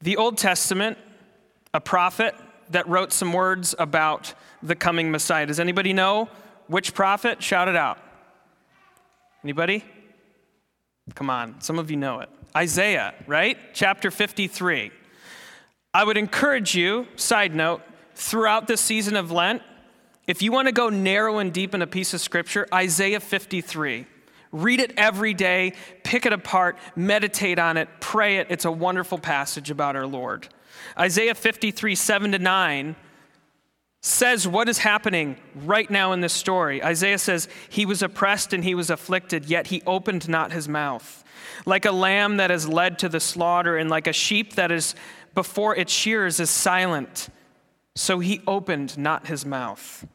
the 0.00 0.16
Old 0.16 0.38
Testament, 0.38 0.98
a 1.72 1.80
prophet 1.80 2.34
that 2.70 2.88
wrote 2.88 3.12
some 3.12 3.32
words 3.32 3.74
about 3.78 4.34
the 4.62 4.74
coming 4.74 5.10
Messiah. 5.10 5.46
Does 5.46 5.60
anybody 5.60 5.92
know 5.92 6.28
which 6.66 6.94
prophet? 6.94 7.42
Shout 7.42 7.68
it 7.68 7.76
out. 7.76 7.98
Anybody? 9.42 9.84
Come 11.14 11.30
on, 11.30 11.60
some 11.60 11.78
of 11.78 11.90
you 11.90 11.96
know 11.96 12.20
it. 12.20 12.28
Isaiah, 12.56 13.14
right? 13.26 13.58
Chapter 13.74 14.10
53. 14.10 14.90
I 15.92 16.04
would 16.04 16.16
encourage 16.16 16.74
you, 16.74 17.06
side 17.16 17.54
note, 17.54 17.82
throughout 18.14 18.66
this 18.66 18.80
season 18.80 19.16
of 19.16 19.30
Lent, 19.30 19.62
if 20.26 20.42
you 20.42 20.52
want 20.52 20.66
to 20.68 20.72
go 20.72 20.88
narrow 20.88 21.38
and 21.38 21.52
deep 21.52 21.74
in 21.74 21.82
a 21.82 21.86
piece 21.86 22.14
of 22.14 22.20
scripture, 22.20 22.68
Isaiah 22.72 23.18
53. 23.18 24.06
Read 24.52 24.80
it 24.80 24.92
every 24.96 25.34
day, 25.34 25.74
pick 26.02 26.26
it 26.26 26.32
apart, 26.32 26.76
meditate 26.96 27.58
on 27.58 27.76
it, 27.76 27.88
pray 28.00 28.38
it. 28.38 28.48
It's 28.50 28.64
a 28.64 28.72
wonderful 28.72 29.18
passage 29.18 29.70
about 29.70 29.96
our 29.96 30.06
Lord. 30.06 30.48
Isaiah 30.98 31.34
53, 31.34 31.94
7 31.94 32.32
to 32.32 32.38
9 32.38 32.96
says 34.02 34.48
what 34.48 34.68
is 34.68 34.78
happening 34.78 35.36
right 35.54 35.90
now 35.90 36.12
in 36.12 36.20
this 36.20 36.32
story. 36.32 36.82
Isaiah 36.82 37.18
says, 37.18 37.48
He 37.68 37.84
was 37.84 38.02
oppressed 38.02 38.52
and 38.52 38.64
he 38.64 38.74
was 38.74 38.90
afflicted, 38.90 39.46
yet 39.46 39.68
he 39.68 39.82
opened 39.86 40.28
not 40.28 40.52
his 40.52 40.68
mouth. 40.68 41.22
Like 41.66 41.84
a 41.84 41.92
lamb 41.92 42.38
that 42.38 42.50
is 42.50 42.66
led 42.66 42.98
to 43.00 43.08
the 43.08 43.20
slaughter, 43.20 43.76
and 43.76 43.90
like 43.90 44.06
a 44.06 44.12
sheep 44.12 44.54
that 44.54 44.72
is 44.72 44.94
before 45.34 45.76
its 45.76 45.92
shears 45.92 46.40
is 46.40 46.50
silent, 46.50 47.28
so 47.94 48.18
he 48.18 48.40
opened 48.46 48.96
not 48.96 49.26
his 49.26 49.44
mouth. 49.44 50.06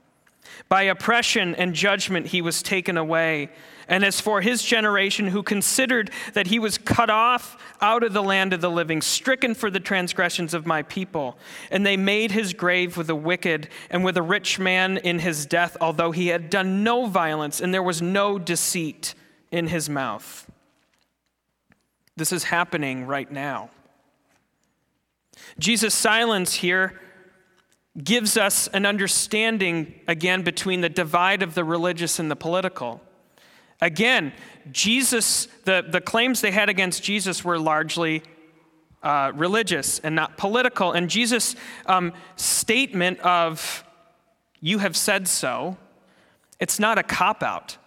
By 0.68 0.84
oppression 0.84 1.54
and 1.56 1.74
judgment 1.74 2.28
he 2.28 2.42
was 2.42 2.64
taken 2.64 2.98
away. 2.98 3.50
And 3.88 4.04
as 4.04 4.20
for 4.20 4.42
his 4.42 4.64
generation, 4.64 5.28
who 5.28 5.44
considered 5.44 6.10
that 6.34 6.48
he 6.48 6.60
was 6.60 6.78
cut 6.78 7.10
off 7.10 7.58
out 7.82 8.04
of 8.04 8.14
the 8.14 8.24
land 8.24 8.54
of 8.54 8.62
the 8.62 8.70
living, 8.70 9.02
stricken 9.02 9.54
for 9.54 9.70
the 9.70 9.80
transgressions 9.80 10.54
of 10.54 10.66
my 10.66 10.82
people, 10.84 11.38
and 11.70 11.86
they 11.86 11.98
made 11.98 12.32
his 12.32 12.54
grave 12.54 12.98
with 12.98 13.08
the 13.08 13.16
wicked 13.16 13.70
and 13.90 14.04
with 14.04 14.18
a 14.18 14.22
rich 14.22 14.58
man 14.58 14.98
in 14.98 15.20
his 15.20 15.46
death, 15.46 15.78
although 15.80 16.12
he 16.12 16.28
had 16.28 16.50
done 16.50 16.84
no 16.84 17.06
violence 17.06 17.62
and 17.62 17.74
there 17.74 17.84
was 17.84 18.02
no 18.02 18.40
deceit 18.40 19.14
in 19.52 19.68
his 19.68 19.90
mouth. 19.90 20.50
This 22.18 22.32
is 22.32 22.46
happening 22.46 23.06
right 23.06 23.32
now. 23.32 23.70
Jesus' 25.60 25.94
silence 25.94 26.56
here 26.56 27.00
gives 28.02 28.38
us 28.38 28.68
an 28.70 28.86
understanding, 28.86 30.00
again, 30.08 30.42
between 30.44 30.82
the 30.82 30.90
divide 30.90 31.42
of 31.42 31.56
the 31.56 31.64
religious 31.64 32.20
and 32.20 32.30
the 32.30 32.36
political. 32.36 33.02
Again, 33.82 34.34
Jesus, 34.72 35.48
the, 35.66 35.86
the 35.88 36.02
claims 36.02 36.42
they 36.42 36.52
had 36.52 36.70
against 36.70 37.04
Jesus 37.04 37.44
were 37.44 37.60
largely 37.60 38.24
uh, 39.04 39.32
religious 39.36 40.00
and 40.00 40.16
not 40.16 40.38
political. 40.38 40.92
And 40.92 41.10
Jesus' 41.10 41.56
um, 41.86 42.14
statement 42.36 43.20
of, 43.20 43.84
you 44.62 44.80
have 44.80 44.98
said 44.98 45.28
so, 45.28 45.78
it's 46.60 46.80
not 46.80 46.98
a 46.98 47.04
cop 47.04 47.44
out. 47.44 47.78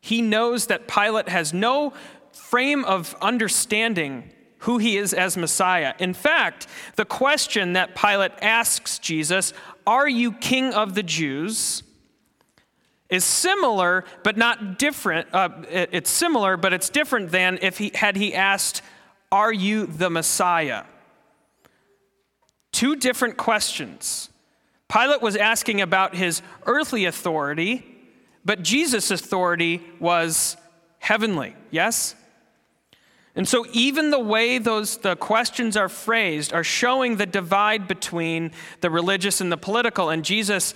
He 0.00 0.22
knows 0.22 0.66
that 0.66 0.88
Pilate 0.88 1.28
has 1.28 1.52
no 1.52 1.92
frame 2.32 2.84
of 2.84 3.14
understanding 3.20 4.32
who 4.60 4.78
he 4.78 4.96
is 4.96 5.12
as 5.12 5.36
Messiah. 5.36 5.94
In 5.98 6.14
fact, 6.14 6.66
the 6.96 7.04
question 7.04 7.74
that 7.74 7.94
Pilate 7.94 8.32
asks 8.42 8.98
Jesus, 8.98 9.52
Are 9.86 10.08
you 10.08 10.32
king 10.32 10.72
of 10.72 10.94
the 10.94 11.02
Jews? 11.02 11.82
Is 13.10 13.24
similar 13.24 14.04
but 14.22 14.36
not 14.36 14.78
different. 14.78 15.28
Uh, 15.32 15.48
it's 15.70 16.10
similar, 16.10 16.56
but 16.56 16.72
it's 16.72 16.88
different 16.88 17.30
than 17.30 17.58
if 17.62 17.78
he 17.78 17.90
had 17.94 18.16
he 18.16 18.34
asked, 18.34 18.82
Are 19.32 19.52
you 19.52 19.86
the 19.86 20.10
Messiah? 20.10 20.84
Two 22.72 22.96
different 22.96 23.36
questions. 23.36 24.28
Pilate 24.88 25.20
was 25.20 25.36
asking 25.36 25.80
about 25.80 26.14
his 26.14 26.42
earthly 26.66 27.04
authority, 27.04 27.84
but 28.44 28.62
Jesus' 28.62 29.10
authority 29.10 29.82
was 30.00 30.56
heavenly, 30.98 31.54
yes? 31.70 32.14
And 33.38 33.46
so 33.46 33.66
even 33.72 34.10
the 34.10 34.18
way 34.18 34.58
those 34.58 34.96
the 34.96 35.14
questions 35.14 35.76
are 35.76 35.88
phrased 35.88 36.52
are 36.52 36.64
showing 36.64 37.16
the 37.16 37.26
divide 37.26 37.86
between 37.86 38.50
the 38.80 38.90
religious 38.90 39.40
and 39.40 39.52
the 39.52 39.56
political 39.56 40.10
and 40.10 40.24
Jesus 40.24 40.74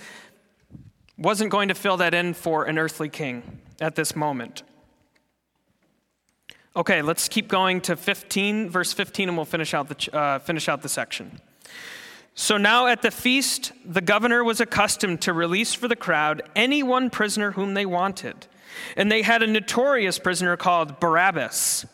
wasn't 1.17 1.49
going 1.51 1.67
to 1.67 1.75
fill 1.75 1.97
that 1.97 2.13
in 2.13 2.33
for 2.33 2.65
an 2.65 2.77
earthly 2.77 3.09
king 3.09 3.59
at 3.79 3.95
this 3.95 4.15
moment. 4.15 4.63
Okay, 6.75 7.01
let's 7.01 7.27
keep 7.27 7.47
going 7.47 7.81
to 7.81 7.95
15 7.95 8.69
verse 8.69 8.93
15 8.93 9.29
and 9.29 9.37
we'll 9.37 9.45
finish 9.45 9.73
out 9.73 9.89
the 9.89 10.17
uh, 10.17 10.39
finish 10.39 10.67
out 10.67 10.81
the 10.81 10.89
section. 10.89 11.39
So 12.35 12.57
now 12.57 12.87
at 12.87 13.03
the 13.03 13.11
feast, 13.11 13.71
the 13.85 14.01
governor 14.01 14.43
was 14.43 14.59
accustomed 14.59 15.21
to 15.21 15.33
release 15.33 15.75
for 15.75 15.87
the 15.87 15.95
crowd 15.95 16.41
any 16.55 16.81
one 16.81 17.11
prisoner 17.11 17.51
whom 17.51 17.75
they 17.75 17.85
wanted. 17.85 18.47
And 18.97 19.11
they 19.11 19.21
had 19.21 19.43
a 19.43 19.47
notorious 19.47 20.17
prisoner 20.17 20.57
called 20.57 20.99
Barabbas 20.99 21.85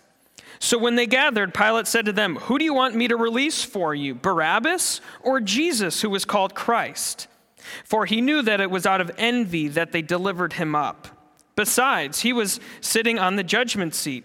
so 0.60 0.78
when 0.78 0.96
they 0.96 1.08
gathered, 1.08 1.54
Pilate 1.54 1.88
said 1.88 2.06
to 2.06 2.12
them, 2.12 2.36
Who 2.36 2.60
do 2.60 2.66
you 2.66 2.74
want 2.74 2.94
me 2.94 3.08
to 3.08 3.16
release 3.16 3.64
for 3.64 3.96
you, 3.96 4.14
Barabbas 4.14 5.00
or 5.22 5.40
Jesus, 5.40 6.02
who 6.02 6.10
was 6.10 6.26
called 6.26 6.54
Christ? 6.54 7.28
For 7.84 8.06
he 8.06 8.22
knew 8.22 8.42
that 8.42 8.62
it 8.62 8.72
was 8.72 8.86
out 8.86 9.02
of 9.02 9.12
envy 9.18 9.68
that 9.70 9.92
they 9.92 10.02
delivered 10.02 10.54
him 10.54 10.76
up. 10.76 11.08
Besides, 11.56 12.22
he 12.22 12.32
was 12.32 12.60
sitting 12.80 13.20
on 13.20 13.36
the 13.36 13.44
judgment 13.44 13.94
seat. 13.94 14.24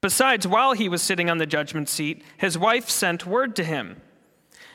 Besides, 0.00 0.46
while 0.46 0.72
he 0.72 0.88
was 0.88 1.00
sitting 1.00 1.30
on 1.30 1.38
the 1.38 1.46
judgment 1.46 1.88
seat, 1.88 2.22
his 2.36 2.58
wife 2.58 2.90
sent 2.90 3.24
word 3.24 3.56
to 3.56 3.64
him 3.64 4.02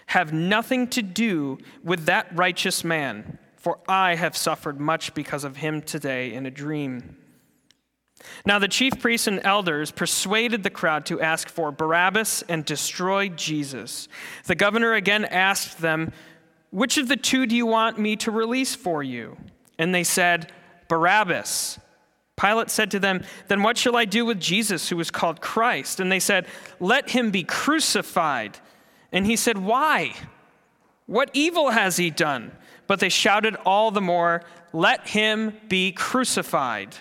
Have 0.08 0.34
nothing 0.34 0.88
to 0.88 1.01
do 1.01 1.60
with 1.84 2.05
that 2.05 2.27
righteous 2.36 2.84
man, 2.84 3.38
for 3.58 3.79
I 3.88 4.15
have 4.15 4.36
suffered 4.36 4.79
much 4.79 5.13
because 5.13 5.43
of 5.43 5.58
him 5.58 5.81
today 5.81 6.34
in 6.34 6.46
a 6.46 6.51
dream. 6.51 7.17
Now 8.46 8.60
the 8.60 8.67
chief 8.67 9.00
priests 9.00 9.27
and 9.27 9.39
elders 9.43 9.91
persuaded 9.91 10.63
the 10.63 10.69
crowd 10.69 11.05
to 11.08 11.22
ask 11.22 11.48
for 11.48 11.72
Barabbas 11.72 12.43
and 12.50 12.65
destroy 12.65 13.29
Jesus. 13.29 14.08
The 14.46 14.55
governor 14.55 14.93
again 14.93 15.25
asked 15.25 15.79
them, 15.79 16.12
Which 16.72 16.98
of 16.98 17.08
the 17.08 17.18
two 17.18 17.46
do 17.46 17.56
you 17.56 17.66
want 17.66 17.98
me 17.98 18.16
to 18.18 18.32
release 18.32 18.76
for 18.76 19.02
you? 19.02 19.38
And 19.78 19.94
they 19.94 20.04
said, 20.04 20.52
Barabbas. 20.88 21.80
Pilate 22.40 22.70
said 22.70 22.92
to 22.92 23.00
them, 23.00 23.24
Then 23.48 23.64
what 23.64 23.78
shall 23.78 23.96
I 23.96 24.06
do 24.06 24.26
with 24.26 24.40
Jesus, 24.40 24.90
who 24.90 25.00
is 25.00 25.12
called 25.12 25.42
Christ? 25.42 26.00
And 26.00 26.12
they 26.12 26.20
said, 26.20 26.48
Let 26.80 27.10
him 27.10 27.32
be 27.32 27.44
crucified. 27.44 28.60
And 29.12 29.25
he 29.25 29.36
said, 29.36 29.58
Why? 29.58 30.14
What 31.05 31.32
evil 31.34 31.72
has 31.72 31.98
he 31.98 32.10
done? 32.10 32.51
But 32.88 33.00
they 33.00 33.10
shouted 33.10 33.55
all 33.66 33.92
the 33.92 34.01
more, 34.01 34.44
Let 34.72 35.08
him 35.08 35.53
be 35.68 35.92
crucified. 35.92 36.96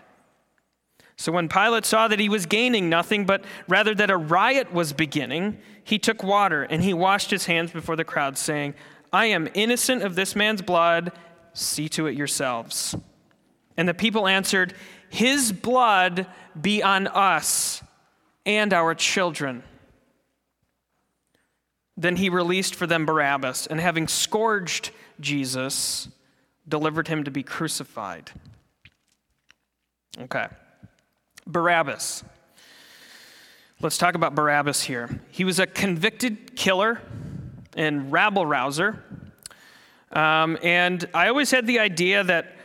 So 1.17 1.33
when 1.33 1.49
Pilate 1.49 1.85
saw 1.85 2.07
that 2.09 2.21
he 2.21 2.29
was 2.29 2.47
gaining 2.47 2.89
nothing, 2.89 3.27
but 3.27 3.45
rather 3.67 3.93
that 3.97 4.11
a 4.11 4.17
riot 4.17 4.73
was 4.73 4.93
beginning, 4.93 5.59
he 5.83 5.99
took 5.99 6.23
water 6.23 6.63
and 6.63 6.83
he 6.83 6.95
washed 6.95 7.31
his 7.31 7.47
hands 7.47 7.73
before 7.73 7.97
the 7.97 8.05
crowd, 8.05 8.39
saying, 8.39 8.75
I 9.13 9.27
am 9.27 9.49
innocent 9.55 10.03
of 10.03 10.15
this 10.15 10.37
man's 10.37 10.63
blood. 10.63 11.13
See 11.53 11.89
to 11.91 12.07
it 12.07 12.17
yourselves. 12.17 12.95
And 13.77 13.89
the 13.89 13.95
people 13.95 14.27
answered, 14.27 14.75
His 15.09 15.53
blood 15.53 16.27
be 16.61 16.83
on 16.83 17.07
us 17.07 17.83
and 18.45 18.73
our 18.73 18.95
children. 18.95 19.63
Then 21.97 22.17
he 22.17 22.29
released 22.29 22.75
for 22.75 22.87
them 22.87 23.07
Barabbas, 23.07 23.67
and 23.67 23.81
having 23.81 24.07
scourged 24.07 24.91
Jesus, 25.21 26.09
delivered 26.69 27.09
him 27.09 27.25
to 27.25 27.31
be 27.31 27.43
crucified. 27.43 28.31
Okay. 30.21 30.47
Barabbas. 31.47 32.23
Let's 33.81 33.99
talk 33.99 34.15
about 34.15 34.35
Barabbas 34.35 34.83
here. 34.83 35.21
He 35.31 35.45
was 35.45 35.59
a 35.59 35.67
convicted 35.67 36.57
killer 36.57 37.01
and 37.79 38.11
rabble 38.11 38.45
rouser. 38.45 39.03
Um, 40.11 40.59
and 40.63 41.09
I 41.15 41.29
always 41.29 41.51
had 41.51 41.67
the 41.67 41.79
idea 41.79 42.25
that 42.25 42.57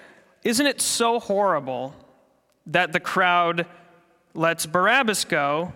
isn't 0.43 0.65
it 0.65 0.82
so 0.82 1.19
horrible 1.19 1.95
that 2.65 2.91
the 2.91 2.99
crowd 2.99 3.67
lets 4.34 4.65
Barabbas 4.65 5.23
go, 5.26 5.71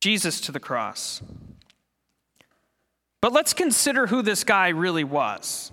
Jesus 0.00 0.40
to 0.42 0.52
the 0.52 0.60
cross? 0.60 1.20
But 3.20 3.32
let's 3.32 3.52
consider 3.52 4.06
who 4.06 4.22
this 4.22 4.44
guy 4.44 4.68
really 4.68 5.04
was. 5.04 5.72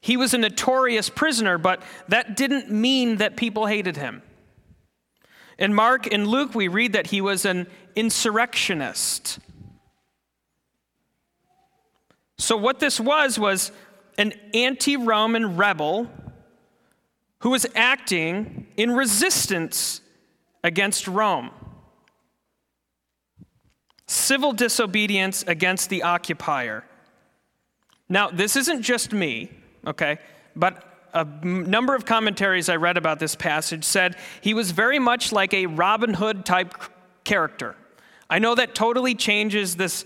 He 0.00 0.16
was 0.16 0.32
a 0.32 0.38
notorious 0.38 1.10
prisoner, 1.10 1.58
but 1.58 1.82
that 2.08 2.36
didn't 2.36 2.70
mean 2.70 3.16
that 3.16 3.36
people 3.36 3.66
hated 3.66 3.96
him. 3.96 4.22
In 5.58 5.74
Mark 5.74 6.10
and 6.12 6.26
Luke, 6.26 6.54
we 6.54 6.68
read 6.68 6.94
that 6.94 7.08
he 7.08 7.20
was 7.20 7.44
an 7.44 7.66
insurrectionist. 7.94 9.38
So, 12.38 12.56
what 12.56 12.80
this 12.80 12.98
was, 12.98 13.38
was 13.38 13.72
an 14.18 14.32
anti 14.52 14.96
Roman 14.96 15.56
rebel 15.56 16.10
who 17.40 17.50
was 17.50 17.66
acting 17.74 18.66
in 18.76 18.92
resistance 18.92 20.00
against 20.62 21.06
Rome. 21.06 21.50
Civil 24.06 24.52
disobedience 24.52 25.44
against 25.46 25.90
the 25.90 26.02
occupier. 26.02 26.84
Now, 28.08 28.30
this 28.30 28.56
isn't 28.56 28.82
just 28.82 29.12
me 29.12 29.50
okay? 29.86 30.18
But 30.56 30.82
a 31.12 31.24
number 31.24 31.94
of 31.94 32.04
commentaries 32.04 32.68
I 32.68 32.76
read 32.76 32.96
about 32.96 33.18
this 33.18 33.34
passage 33.34 33.84
said 33.84 34.16
he 34.40 34.54
was 34.54 34.70
very 34.70 34.98
much 34.98 35.32
like 35.32 35.54
a 35.54 35.66
Robin 35.66 36.14
Hood 36.14 36.44
type 36.44 36.74
character. 37.24 37.76
I 38.28 38.38
know 38.38 38.54
that 38.54 38.74
totally 38.74 39.14
changes 39.14 39.76
this, 39.76 40.04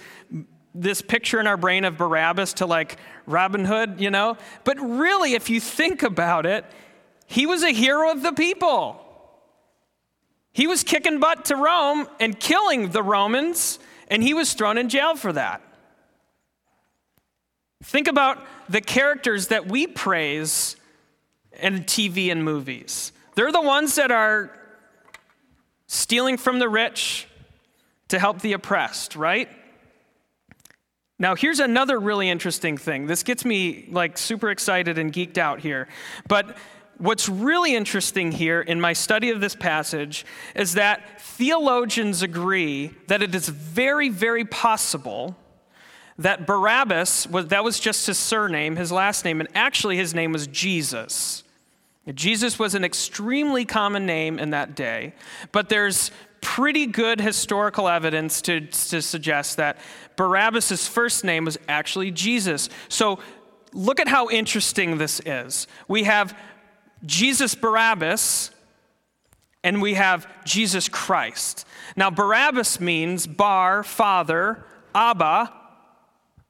this 0.82 1.02
picture 1.02 1.40
in 1.40 1.46
our 1.46 1.56
brain 1.56 1.84
of 1.84 1.96
Barabbas 1.96 2.54
to 2.54 2.66
like 2.66 2.96
Robin 3.26 3.64
Hood, 3.64 4.00
you 4.00 4.10
know? 4.10 4.36
But 4.64 4.78
really, 4.80 5.34
if 5.34 5.50
you 5.50 5.60
think 5.60 6.02
about 6.02 6.46
it, 6.46 6.64
he 7.26 7.46
was 7.46 7.62
a 7.62 7.70
hero 7.70 8.10
of 8.10 8.22
the 8.22 8.32
people. 8.32 9.04
He 10.52 10.66
was 10.66 10.82
kicking 10.82 11.20
butt 11.20 11.46
to 11.46 11.56
Rome 11.56 12.08
and 12.18 12.38
killing 12.38 12.90
the 12.90 13.02
Romans, 13.02 13.78
and 14.08 14.22
he 14.22 14.34
was 14.34 14.54
thrown 14.54 14.78
in 14.78 14.88
jail 14.88 15.14
for 15.14 15.32
that. 15.32 15.62
Think 17.84 18.08
about 18.08 18.44
the 18.68 18.80
characters 18.80 19.48
that 19.48 19.68
we 19.68 19.86
praise 19.86 20.76
in 21.60 21.84
TV 21.84 22.30
and 22.32 22.44
movies. 22.44 23.12
They're 23.34 23.52
the 23.52 23.60
ones 23.60 23.94
that 23.96 24.10
are 24.10 24.50
stealing 25.86 26.36
from 26.36 26.58
the 26.58 26.68
rich 26.68 27.26
to 28.08 28.18
help 28.18 28.40
the 28.40 28.52
oppressed, 28.52 29.16
right? 29.16 29.48
Now, 31.18 31.34
here's 31.34 31.58
another 31.58 31.98
really 31.98 32.30
interesting 32.30 32.76
thing. 32.76 33.06
This 33.06 33.22
gets 33.22 33.44
me 33.44 33.88
like 33.90 34.16
super 34.16 34.50
excited 34.50 34.98
and 34.98 35.12
geeked 35.12 35.36
out 35.36 35.60
here. 35.60 35.88
But 36.28 36.56
what's 36.98 37.28
really 37.28 37.74
interesting 37.74 38.30
here 38.30 38.60
in 38.60 38.80
my 38.80 38.92
study 38.92 39.30
of 39.30 39.40
this 39.40 39.56
passage 39.56 40.24
is 40.54 40.74
that 40.74 41.20
theologians 41.20 42.22
agree 42.22 42.94
that 43.08 43.22
it 43.22 43.34
is 43.34 43.48
very, 43.48 44.08
very 44.08 44.44
possible 44.44 45.36
that 46.18 46.46
Barabbas 46.46 47.28
was 47.28 47.48
that 47.48 47.62
was 47.62 47.78
just 47.78 48.06
his 48.06 48.18
surname, 48.18 48.76
his 48.76 48.90
last 48.90 49.24
name, 49.24 49.40
and 49.40 49.48
actually 49.54 49.96
his 49.96 50.14
name 50.14 50.32
was 50.32 50.48
Jesus. 50.48 51.44
Jesus 52.14 52.58
was 52.58 52.74
an 52.74 52.84
extremely 52.84 53.64
common 53.64 54.06
name 54.06 54.38
in 54.38 54.50
that 54.50 54.74
day, 54.74 55.14
but 55.52 55.68
there's 55.68 56.10
pretty 56.40 56.86
good 56.86 57.20
historical 57.20 57.88
evidence 57.88 58.42
to, 58.42 58.60
to 58.60 59.02
suggest 59.02 59.56
that 59.56 59.78
Barabbas' 60.16 60.86
first 60.86 61.24
name 61.24 61.44
was 61.44 61.58
actually 61.68 62.10
Jesus. 62.10 62.68
So 62.88 63.18
look 63.72 64.00
at 64.00 64.08
how 64.08 64.28
interesting 64.28 64.98
this 64.98 65.20
is. 65.24 65.66
We 65.86 66.04
have 66.04 66.38
Jesus 67.04 67.54
Barabbas 67.54 68.50
and 69.64 69.82
we 69.82 69.94
have 69.94 70.26
Jesus 70.44 70.88
Christ. 70.88 71.66
Now, 71.96 72.10
Barabbas 72.10 72.80
means 72.80 73.26
Bar, 73.26 73.82
father, 73.82 74.64
Abba. 74.94 75.52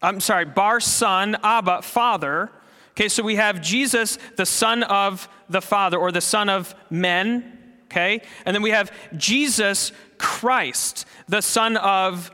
I'm 0.00 0.20
sorry, 0.20 0.44
Bar, 0.44 0.80
son, 0.80 1.36
Abba, 1.42 1.82
father. 1.82 2.50
Okay, 2.92 3.08
so 3.08 3.22
we 3.22 3.36
have 3.36 3.62
Jesus, 3.62 4.18
the 4.36 4.46
son 4.46 4.82
of 4.82 5.28
the 5.48 5.60
Father, 5.60 5.96
or 5.96 6.10
the 6.10 6.20
son 6.20 6.48
of 6.48 6.74
men. 6.90 7.57
Okay, 7.90 8.20
and 8.44 8.54
then 8.54 8.62
we 8.62 8.70
have 8.70 8.92
Jesus 9.16 9.92
Christ, 10.18 11.06
the 11.26 11.40
son 11.40 11.78
of 11.78 12.30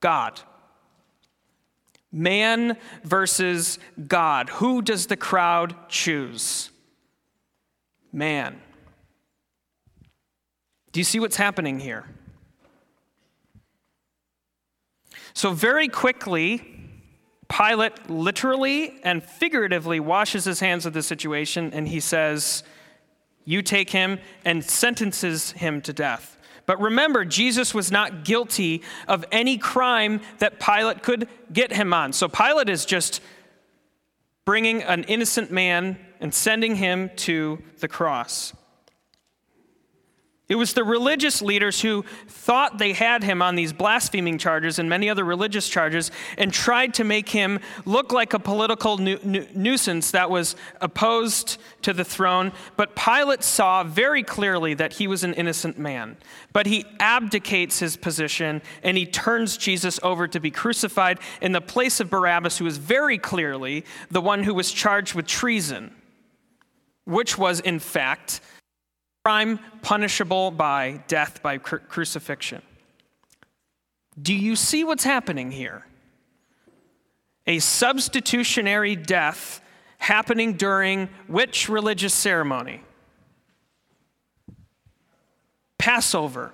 God. 0.00 0.40
Man 2.10 2.78
versus 3.04 3.78
God. 4.08 4.48
Who 4.48 4.80
does 4.80 5.06
the 5.06 5.16
crowd 5.16 5.76
choose? 5.90 6.70
Man. 8.12 8.60
Do 10.92 11.00
you 11.00 11.04
see 11.04 11.20
what's 11.20 11.36
happening 11.36 11.78
here? 11.78 12.06
So, 15.34 15.52
very 15.52 15.88
quickly, 15.88 16.76
Pilate 17.48 18.08
literally 18.08 18.98
and 19.02 19.22
figuratively 19.22 20.00
washes 20.00 20.46
his 20.46 20.60
hands 20.60 20.86
of 20.86 20.94
the 20.94 21.02
situation 21.02 21.72
and 21.74 21.86
he 21.86 22.00
says, 22.00 22.64
You 23.46 23.62
take 23.62 23.88
him 23.88 24.18
and 24.44 24.62
sentences 24.62 25.52
him 25.52 25.80
to 25.82 25.94
death. 25.94 26.36
But 26.66 26.80
remember, 26.80 27.24
Jesus 27.24 27.72
was 27.72 27.90
not 27.90 28.24
guilty 28.24 28.82
of 29.08 29.24
any 29.32 29.56
crime 29.56 30.20
that 30.38 30.60
Pilate 30.60 31.02
could 31.02 31.28
get 31.52 31.72
him 31.72 31.94
on. 31.94 32.12
So 32.12 32.28
Pilate 32.28 32.68
is 32.68 32.84
just 32.84 33.22
bringing 34.44 34.82
an 34.82 35.04
innocent 35.04 35.50
man 35.50 35.98
and 36.20 36.34
sending 36.34 36.74
him 36.76 37.10
to 37.16 37.62
the 37.78 37.88
cross. 37.88 38.52
It 40.48 40.54
was 40.54 40.74
the 40.74 40.84
religious 40.84 41.42
leaders 41.42 41.80
who 41.80 42.04
thought 42.28 42.78
they 42.78 42.92
had 42.92 43.24
him 43.24 43.42
on 43.42 43.56
these 43.56 43.72
blaspheming 43.72 44.38
charges 44.38 44.78
and 44.78 44.88
many 44.88 45.10
other 45.10 45.24
religious 45.24 45.68
charges 45.68 46.12
and 46.38 46.52
tried 46.52 46.94
to 46.94 47.04
make 47.04 47.28
him 47.30 47.58
look 47.84 48.12
like 48.12 48.32
a 48.32 48.38
political 48.38 48.96
nu- 48.96 49.18
nu- 49.24 49.46
nuisance 49.54 50.12
that 50.12 50.30
was 50.30 50.54
opposed 50.80 51.58
to 51.82 51.92
the 51.92 52.04
throne. 52.04 52.52
But 52.76 52.94
Pilate 52.94 53.42
saw 53.42 53.82
very 53.82 54.22
clearly 54.22 54.74
that 54.74 54.92
he 54.92 55.08
was 55.08 55.24
an 55.24 55.34
innocent 55.34 55.80
man. 55.80 56.16
But 56.52 56.66
he 56.66 56.84
abdicates 57.00 57.80
his 57.80 57.96
position 57.96 58.62
and 58.84 58.96
he 58.96 59.04
turns 59.04 59.56
Jesus 59.56 59.98
over 60.04 60.28
to 60.28 60.38
be 60.38 60.52
crucified 60.52 61.18
in 61.40 61.50
the 61.50 61.60
place 61.60 61.98
of 61.98 62.08
Barabbas, 62.08 62.58
who 62.58 62.66
was 62.66 62.76
very 62.76 63.18
clearly 63.18 63.84
the 64.12 64.20
one 64.20 64.44
who 64.44 64.54
was 64.54 64.70
charged 64.70 65.16
with 65.16 65.26
treason, 65.26 65.92
which 67.04 67.36
was, 67.36 67.58
in 67.58 67.80
fact, 67.80 68.40
crime 69.26 69.58
punishable 69.82 70.52
by 70.52 71.02
death 71.08 71.42
by 71.42 71.58
cru- 71.58 71.80
crucifixion. 71.80 72.62
Do 74.22 74.32
you 74.32 74.54
see 74.54 74.84
what's 74.84 75.02
happening 75.02 75.50
here? 75.50 75.84
A 77.48 77.58
substitutionary 77.58 78.94
death 78.94 79.60
happening 79.98 80.52
during 80.52 81.08
which 81.26 81.68
religious 81.68 82.14
ceremony? 82.14 82.84
Passover. 85.76 86.52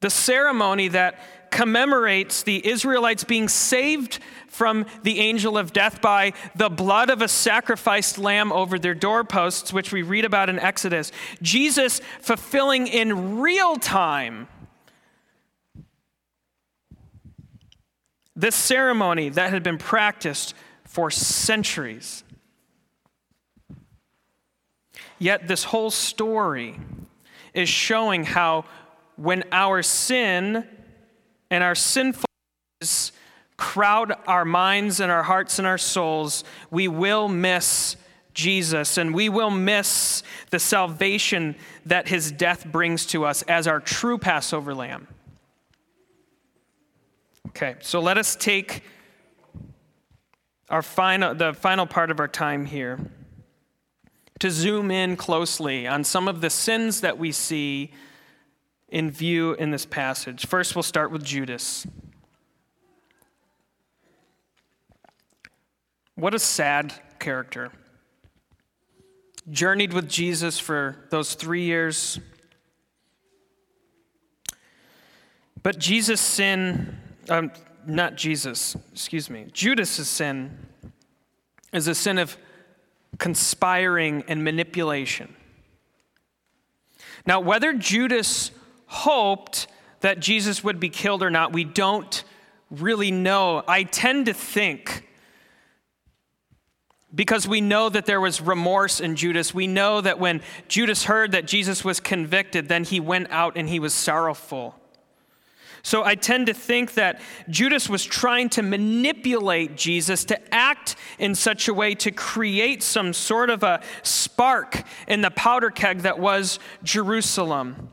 The 0.00 0.10
ceremony 0.10 0.88
that 0.88 1.20
commemorates 1.56 2.42
the 2.42 2.68
Israelites 2.68 3.24
being 3.24 3.48
saved 3.48 4.18
from 4.46 4.84
the 5.04 5.20
angel 5.20 5.56
of 5.56 5.72
death 5.72 6.02
by 6.02 6.34
the 6.54 6.68
blood 6.68 7.08
of 7.08 7.22
a 7.22 7.28
sacrificed 7.28 8.18
lamb 8.18 8.52
over 8.52 8.78
their 8.78 8.92
doorposts, 8.92 9.72
which 9.72 9.90
we 9.90 10.02
read 10.02 10.26
about 10.26 10.50
in 10.50 10.58
Exodus. 10.58 11.12
Jesus 11.40 12.02
fulfilling 12.20 12.86
in 12.86 13.38
real 13.38 13.76
time 13.76 14.48
this 18.34 18.54
ceremony 18.54 19.30
that 19.30 19.48
had 19.48 19.62
been 19.62 19.78
practiced 19.78 20.52
for 20.84 21.10
centuries. 21.10 22.22
Yet, 25.18 25.48
this 25.48 25.64
whole 25.64 25.90
story 25.90 26.78
is 27.54 27.70
showing 27.70 28.24
how 28.24 28.66
when 29.16 29.42
our 29.52 29.82
sin 29.82 30.68
and 31.50 31.62
our 31.62 31.74
sinfulness 31.74 33.12
crowd 33.56 34.12
our 34.26 34.44
minds 34.44 35.00
and 35.00 35.10
our 35.10 35.22
hearts 35.22 35.58
and 35.58 35.66
our 35.66 35.78
souls, 35.78 36.44
we 36.70 36.88
will 36.88 37.28
miss 37.28 37.96
Jesus 38.34 38.98
and 38.98 39.14
we 39.14 39.28
will 39.28 39.50
miss 39.50 40.22
the 40.50 40.58
salvation 40.58 41.56
that 41.86 42.08
his 42.08 42.30
death 42.30 42.66
brings 42.66 43.06
to 43.06 43.24
us 43.24 43.42
as 43.42 43.66
our 43.66 43.80
true 43.80 44.18
Passover 44.18 44.74
lamb. 44.74 45.08
Okay, 47.48 47.76
so 47.80 48.00
let 48.00 48.18
us 48.18 48.36
take 48.36 48.82
our 50.68 50.82
final, 50.82 51.34
the 51.34 51.54
final 51.54 51.86
part 51.86 52.10
of 52.10 52.20
our 52.20 52.28
time 52.28 52.66
here 52.66 52.98
to 54.40 54.50
zoom 54.50 54.90
in 54.90 55.16
closely 55.16 55.86
on 55.86 56.04
some 56.04 56.28
of 56.28 56.42
the 56.42 56.50
sins 56.50 57.00
that 57.00 57.16
we 57.16 57.32
see 57.32 57.90
in 58.88 59.10
view 59.10 59.54
in 59.54 59.70
this 59.70 59.86
passage. 59.86 60.46
First, 60.46 60.74
we'll 60.76 60.82
start 60.82 61.10
with 61.10 61.24
Judas. 61.24 61.86
What 66.14 66.34
a 66.34 66.38
sad 66.38 66.94
character. 67.18 67.70
Journeyed 69.50 69.92
with 69.92 70.08
Jesus 70.08 70.58
for 70.58 71.06
those 71.10 71.34
three 71.34 71.64
years. 71.64 72.18
But 75.62 75.78
Jesus' 75.78 76.20
sin, 76.20 76.96
um, 77.28 77.50
not 77.86 78.16
Jesus, 78.16 78.76
excuse 78.92 79.28
me, 79.28 79.46
Judas' 79.52 80.08
sin 80.08 80.56
is 81.72 81.88
a 81.88 81.94
sin 81.94 82.18
of 82.18 82.36
conspiring 83.18 84.24
and 84.28 84.42
manipulation. 84.42 85.34
Now, 87.26 87.40
whether 87.40 87.72
Judas 87.72 88.52
hoped 88.86 89.66
that 90.00 90.20
Jesus 90.20 90.62
would 90.62 90.80
be 90.80 90.88
killed 90.88 91.22
or 91.22 91.30
not, 91.30 91.52
we 91.52 91.64
don't 91.64 92.24
really 92.70 93.10
know. 93.10 93.62
I 93.66 93.84
tend 93.84 94.26
to 94.26 94.34
think, 94.34 95.06
because 97.14 97.48
we 97.48 97.60
know 97.60 97.88
that 97.88 98.06
there 98.06 98.20
was 98.20 98.40
remorse 98.40 99.00
in 99.00 99.16
Judas, 99.16 99.54
we 99.54 99.66
know 99.66 100.00
that 100.00 100.18
when 100.18 100.42
Judas 100.68 101.04
heard 101.04 101.32
that 101.32 101.46
Jesus 101.46 101.84
was 101.84 102.00
convicted, 102.00 102.68
then 102.68 102.84
he 102.84 103.00
went 103.00 103.30
out 103.30 103.56
and 103.56 103.68
he 103.68 103.78
was 103.78 103.94
sorrowful. 103.94 104.74
So 105.82 106.02
I 106.02 106.16
tend 106.16 106.48
to 106.48 106.54
think 106.54 106.94
that 106.94 107.20
Judas 107.48 107.88
was 107.88 108.04
trying 108.04 108.48
to 108.50 108.62
manipulate 108.62 109.76
Jesus 109.76 110.24
to 110.24 110.54
act 110.54 110.96
in 111.18 111.36
such 111.36 111.68
a 111.68 111.74
way 111.74 111.94
to 111.94 112.10
create 112.10 112.82
some 112.82 113.12
sort 113.12 113.50
of 113.50 113.62
a 113.62 113.80
spark 114.02 114.82
in 115.06 115.20
the 115.20 115.30
powder 115.30 115.70
keg 115.70 116.00
that 116.00 116.18
was 116.18 116.58
Jerusalem. 116.82 117.88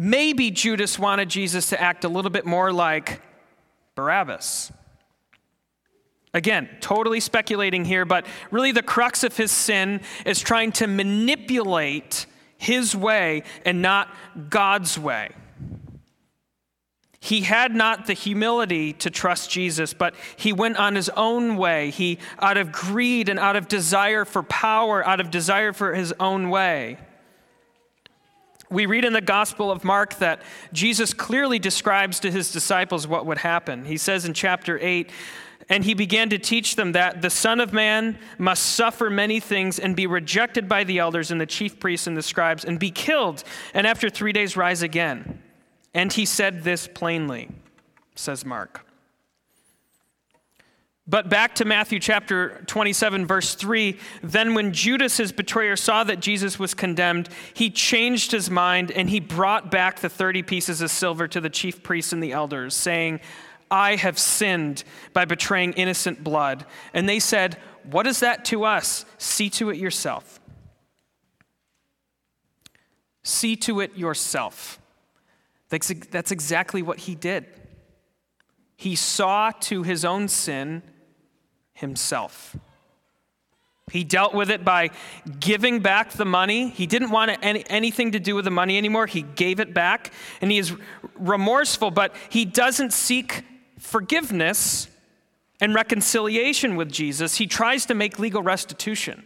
Maybe 0.00 0.52
Judas 0.52 0.96
wanted 0.96 1.28
Jesus 1.28 1.70
to 1.70 1.80
act 1.80 2.04
a 2.04 2.08
little 2.08 2.30
bit 2.30 2.46
more 2.46 2.72
like 2.72 3.20
Barabbas. 3.96 4.70
Again, 6.32 6.68
totally 6.80 7.18
speculating 7.18 7.84
here, 7.84 8.04
but 8.04 8.24
really 8.52 8.70
the 8.70 8.82
crux 8.82 9.24
of 9.24 9.36
his 9.36 9.50
sin 9.50 10.00
is 10.24 10.38
trying 10.38 10.70
to 10.72 10.86
manipulate 10.86 12.26
his 12.58 12.94
way 12.94 13.42
and 13.64 13.82
not 13.82 14.08
God's 14.48 14.96
way. 14.96 15.30
He 17.18 17.40
had 17.40 17.74
not 17.74 18.06
the 18.06 18.12
humility 18.12 18.92
to 18.94 19.10
trust 19.10 19.50
Jesus, 19.50 19.94
but 19.94 20.14
he 20.36 20.52
went 20.52 20.76
on 20.76 20.94
his 20.94 21.08
own 21.10 21.56
way. 21.56 21.90
He, 21.90 22.20
out 22.38 22.56
of 22.56 22.70
greed 22.70 23.28
and 23.28 23.40
out 23.40 23.56
of 23.56 23.66
desire 23.66 24.24
for 24.24 24.44
power, 24.44 25.04
out 25.04 25.18
of 25.18 25.32
desire 25.32 25.72
for 25.72 25.92
his 25.92 26.14
own 26.20 26.50
way. 26.50 26.98
We 28.70 28.86
read 28.86 29.04
in 29.04 29.12
the 29.14 29.20
Gospel 29.20 29.70
of 29.70 29.82
Mark 29.82 30.18
that 30.18 30.42
Jesus 30.72 31.14
clearly 31.14 31.58
describes 31.58 32.20
to 32.20 32.30
his 32.30 32.52
disciples 32.52 33.06
what 33.06 33.24
would 33.26 33.38
happen. 33.38 33.84
He 33.84 33.96
says 33.96 34.24
in 34.24 34.34
chapter 34.34 34.78
8, 34.80 35.10
and 35.70 35.84
he 35.84 35.94
began 35.94 36.30
to 36.30 36.38
teach 36.38 36.76
them 36.76 36.92
that 36.92 37.20
the 37.20 37.30
Son 37.30 37.60
of 37.60 37.72
Man 37.72 38.18
must 38.38 38.74
suffer 38.74 39.10
many 39.10 39.40
things 39.40 39.78
and 39.78 39.94
be 39.94 40.06
rejected 40.06 40.68
by 40.68 40.84
the 40.84 40.98
elders 40.98 41.30
and 41.30 41.40
the 41.40 41.46
chief 41.46 41.78
priests 41.78 42.06
and 42.06 42.16
the 42.16 42.22
scribes 42.22 42.64
and 42.64 42.78
be 42.78 42.90
killed, 42.90 43.44
and 43.74 43.86
after 43.86 44.08
three 44.08 44.32
days 44.32 44.56
rise 44.56 44.82
again. 44.82 45.42
And 45.94 46.12
he 46.12 46.24
said 46.24 46.64
this 46.64 46.88
plainly, 46.88 47.48
says 48.14 48.44
Mark. 48.44 48.87
But 51.10 51.30
back 51.30 51.54
to 51.54 51.64
Matthew 51.64 52.00
chapter 52.00 52.62
27, 52.66 53.24
verse 53.24 53.54
3 53.54 53.98
then 54.22 54.52
when 54.52 54.74
Judas, 54.74 55.16
his 55.16 55.32
betrayer, 55.32 55.74
saw 55.74 56.04
that 56.04 56.20
Jesus 56.20 56.58
was 56.58 56.74
condemned, 56.74 57.30
he 57.54 57.70
changed 57.70 58.30
his 58.30 58.50
mind 58.50 58.90
and 58.90 59.08
he 59.08 59.18
brought 59.18 59.70
back 59.70 60.00
the 60.00 60.10
30 60.10 60.42
pieces 60.42 60.82
of 60.82 60.90
silver 60.90 61.26
to 61.26 61.40
the 61.40 61.48
chief 61.48 61.82
priests 61.82 62.12
and 62.12 62.22
the 62.22 62.32
elders, 62.32 62.74
saying, 62.74 63.20
I 63.70 63.96
have 63.96 64.18
sinned 64.18 64.84
by 65.14 65.24
betraying 65.24 65.72
innocent 65.74 66.22
blood. 66.22 66.66
And 66.92 67.08
they 67.08 67.20
said, 67.20 67.56
what 67.84 68.06
is 68.06 68.20
that 68.20 68.44
to 68.46 68.64
us? 68.64 69.06
See 69.16 69.48
to 69.50 69.70
it 69.70 69.78
yourself. 69.78 70.40
See 73.22 73.56
to 73.56 73.80
it 73.80 73.96
yourself. 73.96 74.78
That's, 75.70 75.88
that's 76.10 76.30
exactly 76.30 76.82
what 76.82 76.98
he 76.98 77.14
did. 77.14 77.46
He 78.76 78.94
saw 78.94 79.50
to 79.62 79.82
his 79.82 80.04
own 80.04 80.28
sin 80.28 80.82
himself. 81.78 82.56
He 83.90 84.04
dealt 84.04 84.34
with 84.34 84.50
it 84.50 84.64
by 84.64 84.90
giving 85.40 85.80
back 85.80 86.12
the 86.12 86.24
money. 86.24 86.68
He 86.68 86.86
didn't 86.86 87.10
want 87.10 87.38
any, 87.42 87.64
anything 87.68 88.12
to 88.12 88.20
do 88.20 88.34
with 88.34 88.44
the 88.44 88.50
money 88.50 88.76
anymore. 88.76 89.06
He 89.06 89.22
gave 89.22 89.60
it 89.60 89.72
back. 89.72 90.12
And 90.40 90.50
he 90.50 90.58
is 90.58 90.74
remorseful, 91.18 91.90
but 91.90 92.14
he 92.28 92.44
doesn't 92.44 92.92
seek 92.92 93.44
forgiveness 93.78 94.88
and 95.60 95.74
reconciliation 95.74 96.76
with 96.76 96.92
Jesus. 96.92 97.36
He 97.36 97.46
tries 97.46 97.86
to 97.86 97.94
make 97.94 98.18
legal 98.18 98.42
restitution. 98.42 99.24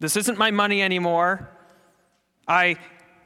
This 0.00 0.16
isn't 0.16 0.36
my 0.36 0.50
money 0.50 0.82
anymore. 0.82 1.48
I 2.48 2.76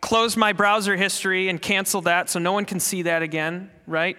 closed 0.00 0.36
my 0.36 0.52
browser 0.52 0.96
history 0.96 1.48
and 1.48 1.60
canceled 1.60 2.04
that 2.04 2.30
so 2.30 2.38
no 2.38 2.52
one 2.52 2.64
can 2.64 2.80
see 2.80 3.02
that 3.02 3.22
again, 3.22 3.70
right? 3.86 4.16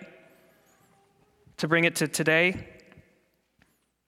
To 1.58 1.68
bring 1.68 1.86
it 1.86 1.98
to 1.98 2.08
today. 2.08 2.68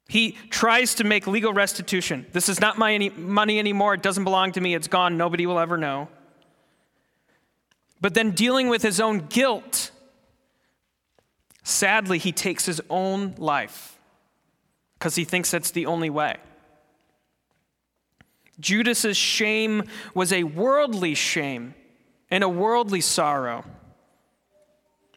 He 0.07 0.37
tries 0.49 0.95
to 0.95 1.03
make 1.03 1.27
legal 1.27 1.53
restitution. 1.53 2.25
This 2.33 2.49
is 2.49 2.59
not 2.59 2.77
my 2.77 2.93
any 2.93 3.09
money 3.09 3.59
anymore. 3.59 3.93
It 3.93 4.01
doesn't 4.01 4.23
belong 4.23 4.51
to 4.53 4.61
me. 4.61 4.75
It's 4.75 4.87
gone. 4.87 5.17
Nobody 5.17 5.45
will 5.45 5.59
ever 5.59 5.77
know. 5.77 6.09
But 8.01 8.13
then 8.13 8.31
dealing 8.31 8.67
with 8.67 8.81
his 8.81 8.99
own 8.99 9.19
guilt, 9.19 9.91
sadly, 11.63 12.17
he 12.17 12.33
takes 12.33 12.65
his 12.65 12.81
own 12.89 13.33
life 13.37 13.97
because 14.99 15.15
he 15.15 15.23
thinks 15.23 15.51
that's 15.51 15.71
the 15.71 15.85
only 15.85 16.09
way. 16.09 16.35
Judas's 18.59 19.17
shame 19.17 19.83
was 20.13 20.31
a 20.31 20.43
worldly 20.43 21.15
shame 21.15 21.75
and 22.29 22.43
a 22.43 22.49
worldly 22.49 23.01
sorrow. 23.01 23.65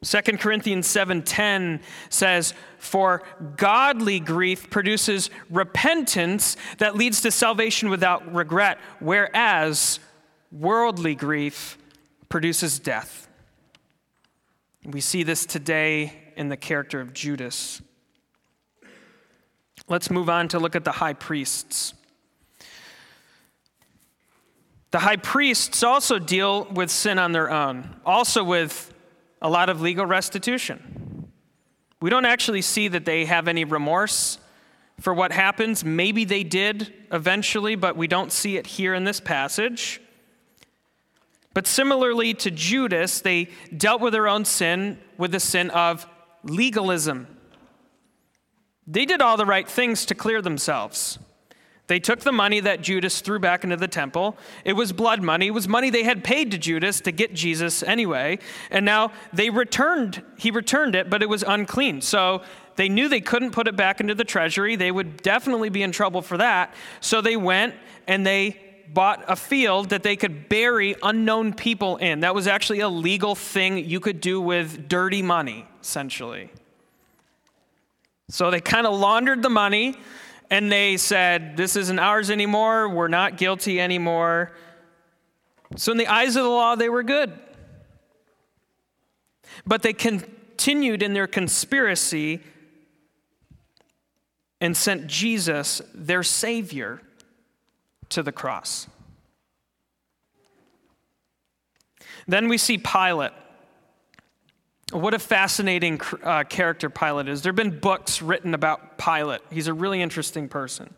2 0.06 0.38
Corinthians 0.38 0.86
7:10 0.86 1.80
says, 2.10 2.54
"For 2.78 3.24
godly 3.56 4.20
grief 4.20 4.70
produces 4.70 5.30
repentance 5.50 6.56
that 6.78 6.94
leads 6.94 7.20
to 7.22 7.32
salvation 7.32 7.90
without 7.90 8.32
regret, 8.32 8.78
whereas 9.00 9.98
worldly 10.52 11.16
grief 11.16 11.76
produces 12.28 12.78
death." 12.78 13.26
We 14.84 15.00
see 15.00 15.24
this 15.24 15.44
today 15.44 16.32
in 16.36 16.50
the 16.50 16.56
character 16.56 17.00
of 17.00 17.12
Judas. 17.12 17.82
Let's 19.88 20.08
move 20.08 20.30
on 20.30 20.46
to 20.48 20.60
look 20.60 20.76
at 20.76 20.84
the 20.84 20.92
high 20.92 21.14
priests. 21.14 21.94
The 24.92 25.00
high 25.00 25.16
priests 25.16 25.82
also 25.82 26.20
deal 26.20 26.64
with 26.66 26.92
sin 26.92 27.18
on 27.18 27.32
their 27.32 27.50
own, 27.50 28.00
also 28.06 28.44
with 28.44 28.92
a 29.42 29.49
lot 29.49 29.68
of 29.68 29.81
legal 29.81 30.07
restitution. 30.07 31.31
We 32.01 32.11
don't 32.11 32.25
actually 32.25 32.62
see 32.62 32.88
that 32.88 33.05
they 33.05 33.25
have 33.25 33.49
any 33.49 33.64
remorse 33.64 34.38
for 35.01 35.12
what 35.14 35.33
happens. 35.33 35.85
Maybe 35.85 36.25
they 36.25 36.42
did 36.42 36.92
eventually, 37.12 37.75
but 37.75 37.96
we 37.96 38.07
don't 38.07 38.33
see 38.33 38.57
it 38.57 38.66
here 38.66 38.94
in 38.94 39.05
this 39.05 39.20
passage. 39.20 40.01
But 41.55 41.66
similarly 41.66 42.35
to 42.35 42.51
Judas, 42.51 43.20
they 43.20 43.49
dealt 43.75 44.01
with 44.03 44.12
their 44.12 44.29
own 44.29 44.44
sin 44.44 44.99
with 45.16 45.33
the 45.33 45.40
sin 45.40 45.70
of 45.70 46.07
legalism. 46.42 47.27
They 48.87 49.05
did 49.05 49.20
all 49.20 49.37
the 49.37 49.46
right 49.46 49.68
things 49.68 50.07
to 50.07 50.14
clear 50.14 50.42
themselves. 50.42 51.18
They 51.88 52.01
took 52.01 52.20
the 52.20 52.33
money 52.33 52.59
that 52.61 52.81
Judas 52.81 53.20
threw 53.20 53.38
back 53.38 53.62
into 53.62 53.77
the 53.77 53.87
temple. 53.87 54.37
It 54.64 54.72
was 54.72 54.92
blood 54.92 55.22
money. 55.22 55.46
It 55.46 55.53
was 55.53 55.68
money 55.68 55.90
they 55.90 56.03
had 56.03 56.25
paid 56.25 56.51
to 56.51 56.59
Judas 56.59 57.01
to 57.03 57.12
get 57.12 57.33
Jesus 57.33 57.83
anyway. 57.83 58.40
And 58.70 58.85
now 58.85 59.12
they 59.33 59.51
returned, 59.51 60.22
he 60.37 60.51
returned 60.51 60.96
it, 60.96 61.09
but 61.09 61.22
it 61.22 61.29
was 61.29 61.44
unclean. 61.46 62.01
So 62.01 62.42
they 62.75 62.88
knew 62.88 63.09
they 63.09 63.20
couldn't 63.20 63.53
put 63.53 63.68
it 63.68 63.77
back 63.77 64.01
into 64.01 64.14
the 64.14 64.25
treasury. 64.25 64.75
They 64.75 64.90
would 64.90 65.22
definitely 65.22 65.68
be 65.68 65.83
in 65.83 65.92
trouble 65.92 66.22
for 66.22 66.38
that. 66.38 66.75
So 67.01 67.20
they 67.20 67.37
went 67.37 67.75
and 68.09 68.27
they 68.27 68.61
bought 68.92 69.25
a 69.29 69.37
field 69.37 69.90
that 69.90 70.03
they 70.03 70.16
could 70.16 70.49
bury 70.49 70.96
unknown 71.03 71.53
people 71.53 71.96
in. 71.99 72.20
That 72.20 72.35
was 72.35 72.46
actually 72.46 72.81
a 72.81 72.88
legal 72.88 73.35
thing 73.35 73.79
you 73.79 74.01
could 74.01 74.20
do 74.20 74.40
with 74.40 74.88
dirty 74.88 75.22
money, 75.22 75.66
essentially. 75.81 76.51
So 78.29 78.51
they 78.51 78.61
kind 78.61 78.87
of 78.87 78.99
laundered 78.99 79.42
the 79.42 79.51
money 79.51 79.96
and 80.50 80.70
they 80.70 80.96
said, 80.96 81.56
This 81.56 81.76
isn't 81.76 81.98
ours 81.98 82.30
anymore. 82.30 82.88
We're 82.88 83.09
not 83.09 83.37
guilty 83.37 83.80
anymore. 83.80 84.52
So, 85.76 85.92
in 85.92 85.98
the 85.98 86.06
eyes 86.06 86.37
of 86.37 86.44
the 86.44 86.50
law, 86.50 86.76
they 86.76 86.88
were 86.88 87.02
good. 87.02 87.32
But 89.66 89.82
they 89.82 89.92
continued 89.92 91.02
in 91.02 91.12
their 91.12 91.26
conspiracy 91.26 92.40
and 94.61 94.76
sent 94.76 95.06
Jesus, 95.06 95.82
their 95.94 96.22
Savior, 96.22 97.00
to 98.11 98.22
the 98.22 98.32
cross. 98.32 98.87
Then 102.28 102.48
we 102.48 102.59
see 102.59 102.78
Pilate. 102.78 103.32
What 104.92 105.14
a 105.14 105.18
fascinating 105.18 106.01
uh, 106.22 106.44
character 106.44 106.88
Pilate 106.88 107.27
is. 107.27 107.42
There 107.42 107.51
have 107.51 107.57
been 107.57 107.81
books 107.81 108.22
written 108.22 108.55
about 108.55 108.99
Pilate. 108.99 109.40
He's 109.51 109.66
a 109.66 109.75
really 109.75 110.01
interesting 110.01 110.49
person. 110.49 110.94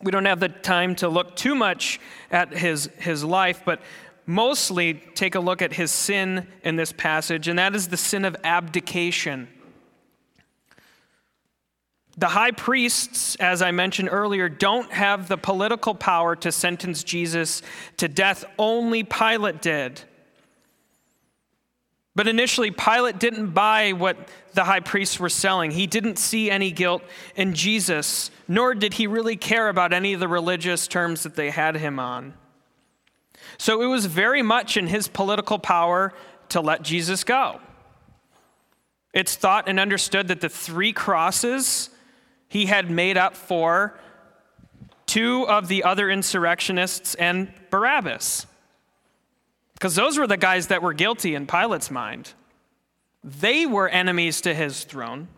We 0.00 0.12
don't 0.12 0.26
have 0.26 0.38
the 0.38 0.48
time 0.48 0.94
to 0.96 1.08
look 1.08 1.34
too 1.34 1.56
much 1.56 1.98
at 2.30 2.56
his, 2.56 2.88
his 2.98 3.24
life, 3.24 3.62
but 3.64 3.80
mostly 4.26 4.94
take 4.94 5.34
a 5.34 5.40
look 5.40 5.60
at 5.60 5.72
his 5.72 5.90
sin 5.90 6.46
in 6.62 6.76
this 6.76 6.92
passage, 6.92 7.48
and 7.48 7.58
that 7.58 7.74
is 7.74 7.88
the 7.88 7.96
sin 7.96 8.24
of 8.24 8.36
abdication. 8.44 9.48
The 12.16 12.28
high 12.28 12.52
priests, 12.52 13.34
as 13.36 13.60
I 13.60 13.72
mentioned 13.72 14.08
earlier, 14.12 14.48
don't 14.48 14.92
have 14.92 15.26
the 15.26 15.36
political 15.36 15.94
power 15.94 16.36
to 16.36 16.52
sentence 16.52 17.02
Jesus 17.02 17.60
to 17.96 18.06
death. 18.06 18.44
Only 18.56 19.02
Pilate 19.02 19.60
did. 19.60 20.02
But 22.16 22.26
initially, 22.26 22.70
Pilate 22.70 23.18
didn't 23.18 23.50
buy 23.50 23.92
what 23.92 24.16
the 24.54 24.64
high 24.64 24.80
priests 24.80 25.20
were 25.20 25.28
selling. 25.28 25.70
He 25.70 25.86
didn't 25.86 26.18
see 26.18 26.50
any 26.50 26.70
guilt 26.70 27.02
in 27.36 27.54
Jesus, 27.54 28.30
nor 28.48 28.74
did 28.74 28.94
he 28.94 29.06
really 29.06 29.36
care 29.36 29.68
about 29.68 29.92
any 29.92 30.14
of 30.14 30.20
the 30.20 30.26
religious 30.26 30.88
terms 30.88 31.24
that 31.24 31.36
they 31.36 31.50
had 31.50 31.76
him 31.76 32.00
on. 32.00 32.32
So 33.58 33.82
it 33.82 33.86
was 33.86 34.06
very 34.06 34.40
much 34.40 34.78
in 34.78 34.86
his 34.86 35.08
political 35.08 35.58
power 35.58 36.14
to 36.48 36.62
let 36.62 36.80
Jesus 36.80 37.22
go. 37.22 37.60
It's 39.12 39.36
thought 39.36 39.68
and 39.68 39.78
understood 39.78 40.28
that 40.28 40.40
the 40.40 40.48
three 40.48 40.94
crosses 40.94 41.90
he 42.48 42.64
had 42.64 42.90
made 42.90 43.18
up 43.18 43.36
for 43.36 43.98
two 45.04 45.46
of 45.48 45.68
the 45.68 45.84
other 45.84 46.08
insurrectionists 46.08 47.14
and 47.14 47.52
Barabbas. 47.68 48.46
Because 49.76 49.94
those 49.94 50.18
were 50.18 50.26
the 50.26 50.38
guys 50.38 50.68
that 50.68 50.80
were 50.80 50.94
guilty 50.94 51.34
in 51.34 51.46
Pilate's 51.46 51.90
mind. 51.90 52.32
They 53.22 53.66
were 53.66 53.88
enemies 53.88 54.40
to 54.40 54.54
his 54.54 54.84
throne. 54.84 55.28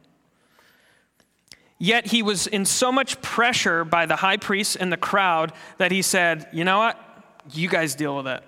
Yet 1.77 2.07
he 2.07 2.23
was 2.23 2.47
in 2.47 2.65
so 2.65 2.93
much 2.93 3.21
pressure 3.21 3.85
by 3.85 4.07
the 4.07 4.17
high 4.17 4.37
priests 4.37 4.77
and 4.77 4.93
the 4.93 4.97
crowd 4.97 5.53
that 5.79 5.91
he 5.91 6.03
said, 6.03 6.47
You 6.53 6.65
know 6.65 6.79
what? 6.79 6.99
You 7.53 7.69
guys 7.69 7.97
deal 7.97 8.17
with 8.17 8.29
it. 8.29 8.45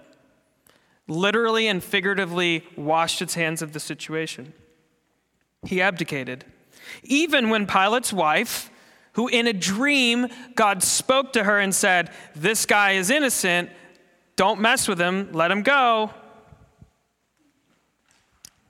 Literally 1.08 1.66
and 1.66 1.82
figuratively 1.82 2.64
washed 2.76 3.20
its 3.20 3.34
hands 3.34 3.60
of 3.60 3.72
the 3.72 3.80
situation. 3.80 4.52
He 5.64 5.82
abdicated. 5.82 6.44
Even 7.02 7.50
when 7.50 7.66
Pilate's 7.66 8.12
wife, 8.12 8.70
who 9.14 9.26
in 9.26 9.48
a 9.48 9.52
dream 9.52 10.28
God 10.54 10.84
spoke 10.84 11.32
to 11.32 11.42
her 11.42 11.58
and 11.58 11.74
said, 11.74 12.10
This 12.36 12.64
guy 12.64 12.92
is 12.92 13.10
innocent, 13.10 13.70
don't 14.40 14.58
mess 14.58 14.88
with 14.88 14.98
him, 14.98 15.28
let 15.32 15.50
him 15.50 15.60
go. 15.60 16.10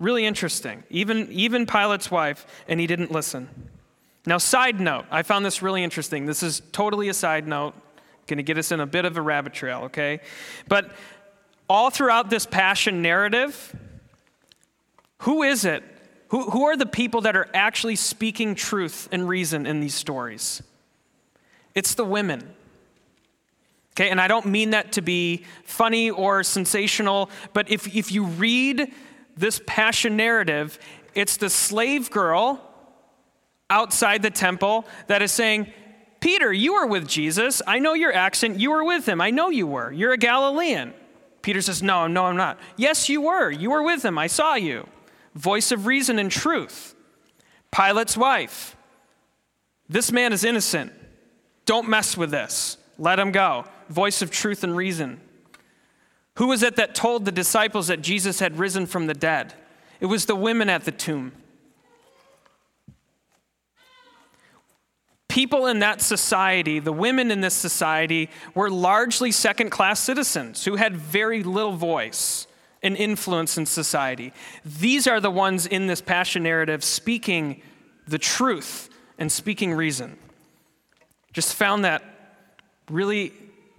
Really 0.00 0.26
interesting. 0.26 0.82
Even, 0.90 1.30
even 1.30 1.64
Pilate's 1.64 2.10
wife, 2.10 2.44
and 2.66 2.80
he 2.80 2.88
didn't 2.88 3.12
listen. 3.12 3.48
Now, 4.26 4.38
side 4.38 4.80
note, 4.80 5.04
I 5.12 5.22
found 5.22 5.46
this 5.46 5.62
really 5.62 5.84
interesting. 5.84 6.26
This 6.26 6.42
is 6.42 6.60
totally 6.72 7.08
a 7.08 7.14
side 7.14 7.46
note, 7.46 7.74
going 8.26 8.38
to 8.38 8.42
get 8.42 8.58
us 8.58 8.72
in 8.72 8.80
a 8.80 8.86
bit 8.86 9.04
of 9.04 9.16
a 9.16 9.22
rabbit 9.22 9.52
trail, 9.52 9.82
okay? 9.82 10.18
But 10.66 10.90
all 11.68 11.90
throughout 11.90 12.30
this 12.30 12.46
passion 12.46 13.00
narrative, 13.00 13.72
who 15.18 15.44
is 15.44 15.64
it? 15.64 15.84
Who, 16.30 16.50
who 16.50 16.64
are 16.64 16.76
the 16.76 16.84
people 16.84 17.20
that 17.20 17.36
are 17.36 17.48
actually 17.54 17.94
speaking 17.94 18.56
truth 18.56 19.08
and 19.12 19.28
reason 19.28 19.66
in 19.66 19.78
these 19.78 19.94
stories? 19.94 20.64
It's 21.76 21.94
the 21.94 22.04
women. 22.04 22.56
Okay, 23.94 24.08
and 24.08 24.20
I 24.20 24.28
don't 24.28 24.46
mean 24.46 24.70
that 24.70 24.92
to 24.92 25.02
be 25.02 25.44
funny 25.64 26.10
or 26.10 26.42
sensational, 26.42 27.28
but 27.52 27.70
if, 27.70 27.94
if 27.94 28.12
you 28.12 28.24
read 28.24 28.92
this 29.36 29.60
passion 29.66 30.16
narrative, 30.16 30.78
it's 31.14 31.36
the 31.36 31.50
slave 31.50 32.10
girl 32.10 32.60
outside 33.68 34.22
the 34.22 34.30
temple 34.30 34.86
that 35.06 35.22
is 35.22 35.32
saying, 35.32 35.72
Peter, 36.20 36.52
you 36.52 36.74
were 36.74 36.86
with 36.86 37.08
Jesus. 37.08 37.62
I 37.66 37.78
know 37.78 37.94
your 37.94 38.12
accent. 38.12 38.60
You 38.60 38.72
were 38.72 38.84
with 38.84 39.08
him. 39.08 39.20
I 39.20 39.30
know 39.30 39.48
you 39.48 39.66
were. 39.66 39.90
You're 39.90 40.12
a 40.12 40.18
Galilean. 40.18 40.92
Peter 41.42 41.62
says, 41.62 41.82
No, 41.82 42.06
no, 42.06 42.26
I'm 42.26 42.36
not. 42.36 42.58
Yes, 42.76 43.08
you 43.08 43.22
were. 43.22 43.50
You 43.50 43.70
were 43.70 43.82
with 43.82 44.04
him. 44.04 44.18
I 44.18 44.26
saw 44.26 44.54
you. 44.54 44.86
Voice 45.34 45.72
of 45.72 45.86
reason 45.86 46.18
and 46.18 46.30
truth. 46.30 46.94
Pilate's 47.70 48.16
wife. 48.16 48.76
This 49.88 50.12
man 50.12 50.32
is 50.32 50.44
innocent. 50.44 50.92
Don't 51.64 51.88
mess 51.88 52.16
with 52.16 52.30
this. 52.30 52.76
Let 53.00 53.18
him 53.18 53.32
go. 53.32 53.64
Voice 53.88 54.22
of 54.22 54.30
truth 54.30 54.62
and 54.62 54.76
reason. 54.76 55.20
Who 56.36 56.46
was 56.46 56.62
it 56.62 56.76
that 56.76 56.94
told 56.94 57.24
the 57.24 57.32
disciples 57.32 57.88
that 57.88 58.00
Jesus 58.00 58.38
had 58.38 58.60
risen 58.60 58.86
from 58.86 59.08
the 59.08 59.14
dead? 59.14 59.54
It 59.98 60.06
was 60.06 60.26
the 60.26 60.36
women 60.36 60.70
at 60.70 60.84
the 60.84 60.92
tomb. 60.92 61.32
people 65.30 65.66
in 65.66 65.78
that 65.78 66.02
society, 66.02 66.80
the 66.80 66.92
women 66.92 67.30
in 67.30 67.40
this 67.40 67.54
society, 67.54 68.28
were 68.54 68.68
largely 68.68 69.32
second 69.32 69.70
class 69.70 70.00
citizens 70.00 70.64
who 70.64 70.76
had 70.76 70.94
very 70.94 71.42
little 71.42 71.72
voice 71.72 72.46
and 72.82 72.96
influence 72.96 73.56
in 73.56 73.64
society. 73.64 74.32
These 74.64 75.06
are 75.06 75.20
the 75.20 75.30
ones 75.30 75.66
in 75.66 75.86
this 75.86 76.02
passion 76.02 76.42
narrative 76.42 76.84
speaking 76.84 77.62
the 78.06 78.18
truth 78.18 78.90
and 79.18 79.30
speaking 79.30 79.72
reason. 79.72 80.18
Just 81.32 81.54
found 81.54 81.84
that 81.84 82.02
really 82.90 83.32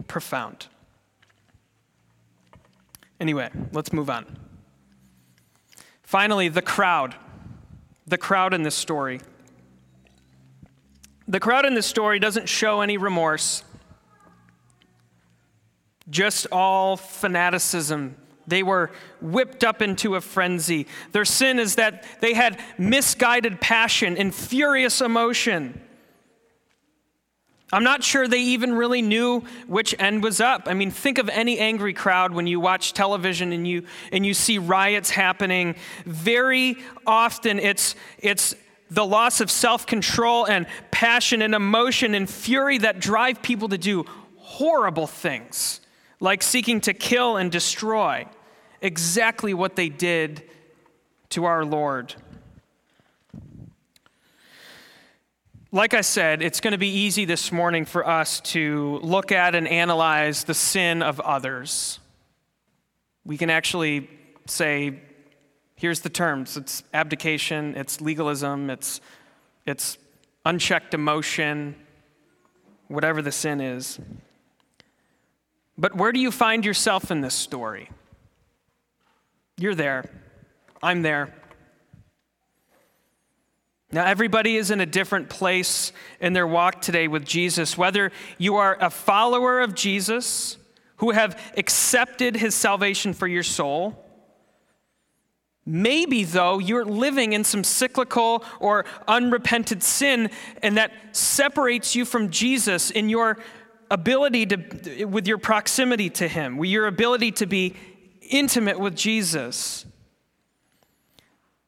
profound. 0.08 0.67
Anyway, 3.19 3.50
let's 3.71 3.93
move 3.93 4.10
on. 4.10 4.26
Finally, 6.04 6.50
the 6.50 6.62
crowd. 6.62 7.15
The 8.08 8.17
crowd 8.17 8.54
in 8.54 8.63
this 8.63 8.76
story. 8.76 9.21
The 11.28 11.39
crowd 11.39 11.65
in 11.65 11.76
this 11.76 11.86
story 11.86 12.19
doesn't 12.19 12.50
show 12.50 12.82
any 12.82 12.97
remorse, 12.97 13.63
just 16.10 16.47
all 16.52 16.97
fanaticism. 16.97 18.17
They 18.47 18.63
were 18.63 18.91
whipped 19.21 19.63
up 19.63 19.82
into 19.82 20.15
a 20.15 20.21
frenzy. 20.21 20.88
Their 21.13 21.24
sin 21.24 21.58
is 21.58 21.76
that 21.76 22.06
they 22.19 22.34
had 22.34 22.60
misguided 22.78 23.62
passion 23.62 24.17
and 24.17 24.36
furious 24.36 25.00
emotion. 25.00 25.80
I'm 27.73 27.84
not 27.84 28.03
sure 28.03 28.27
they 28.27 28.41
even 28.41 28.73
really 28.73 29.01
knew 29.01 29.43
which 29.67 29.95
end 29.97 30.23
was 30.23 30.41
up. 30.41 30.63
I 30.65 30.73
mean, 30.73 30.91
think 30.91 31.17
of 31.17 31.29
any 31.29 31.57
angry 31.57 31.93
crowd 31.93 32.34
when 32.34 32.45
you 32.45 32.60
watch 32.60 32.93
television 32.93 33.53
and 33.53 33.65
you 33.67 33.84
and 34.12 34.25
you 34.25 34.34
see 34.34 34.57
riots 34.57 35.10
happening. 35.10 35.75
Very 36.05 36.77
often 37.07 37.60
it's 37.60 37.95
it's 38.19 38.55
the 38.89 39.05
loss 39.05 39.39
of 39.39 39.49
self 39.49 39.86
control 39.86 40.45
and 40.45 40.67
passion 40.91 41.41
and 41.41 41.55
emotion 41.55 42.13
and 42.13 42.29
fury 42.29 42.77
that 42.79 42.99
drive 42.99 43.41
people 43.41 43.69
to 43.69 43.77
do 43.77 44.05
horrible 44.38 45.07
things, 45.07 45.79
like 46.19 46.43
seeking 46.43 46.81
to 46.81 46.93
kill 46.93 47.38
and 47.38 47.51
destroy. 47.51 48.27
Exactly 48.81 49.53
what 49.53 49.75
they 49.77 49.88
did 49.88 50.43
to 51.29 51.45
our 51.45 51.63
Lord. 51.63 52.15
Like 55.73 55.93
I 55.93 56.01
said, 56.01 56.41
it's 56.41 56.60
going 56.60 56.73
to 56.73 56.77
be 56.77 56.89
easy 56.89 57.23
this 57.23 57.49
morning 57.49 57.86
for 57.86 58.05
us 58.05 58.41
to 58.41 58.99
look 59.03 59.31
at 59.31 59.55
and 59.55 59.65
analyze 59.65 60.43
the 60.43 60.53
sin 60.53 61.01
of 61.01 61.21
others. 61.21 61.99
We 63.23 63.38
can 63.38 63.49
actually 63.49 64.10
say, 64.47 64.99
Here's 65.75 66.01
the 66.01 66.10
terms 66.10 66.57
it's 66.57 66.84
abdication, 66.93 67.75
it's 67.77 68.01
legalism, 68.01 68.69
it's, 68.69 68.99
it's 69.65 69.97
unchecked 70.45 70.93
emotion, 70.93 71.75
whatever 72.89 73.21
the 73.21 73.31
sin 73.31 73.62
is. 73.62 73.97
But 75.77 75.95
where 75.95 76.12
do 76.12 76.19
you 76.19 76.31
find 76.31 76.65
yourself 76.65 77.12
in 77.12 77.21
this 77.21 77.34
story? 77.34 77.89
You're 79.57 79.73
there. 79.73 80.03
I'm 80.84 81.01
there. 81.01 81.34
Now, 83.91 84.06
everybody 84.06 84.56
is 84.56 84.71
in 84.71 84.80
a 84.80 84.86
different 84.86 85.30
place 85.30 85.91
in 86.19 86.34
their 86.34 86.47
walk 86.47 86.82
today 86.82 87.08
with 87.08 87.25
Jesus. 87.25 87.77
Whether 87.77 88.12
you 88.38 88.56
are 88.56 88.77
a 88.80 88.89
follower 88.89 89.60
of 89.60 89.75
Jesus 89.75 90.58
who 90.97 91.12
have 91.12 91.38
accepted 91.58 92.36
his 92.38 92.56
salvation 92.56 93.13
for 93.13 93.27
your 93.27 93.43
soul, 93.43 94.01
Maybe, 95.63 96.23
though, 96.23 96.58
you're 96.58 96.86
living 96.86 97.34
in 97.34 97.43
some 97.43 97.63
cyclical 97.63 98.43
or 98.60 98.86
unrepented 99.08 99.84
sin, 99.84 100.32
and 100.63 100.77
that 100.77 100.91
separates 101.12 101.95
you 101.95 102.04
from 102.04 102.32
Jesus 102.32 102.89
in 102.89 103.10
your 103.10 103.38
ability 103.91 104.47
to, 104.47 105.06
with 105.06 105.27
your 105.27 105.38
proximity 105.38 106.10
to 106.10 106.27
Him, 106.27 106.58
with 106.58 106.69
your 106.69 106.88
ability 106.88 107.34
to 107.34 107.45
be 107.45 107.75
intimate 108.21 108.80
with 108.80 108.95
Jesus. 108.95 109.86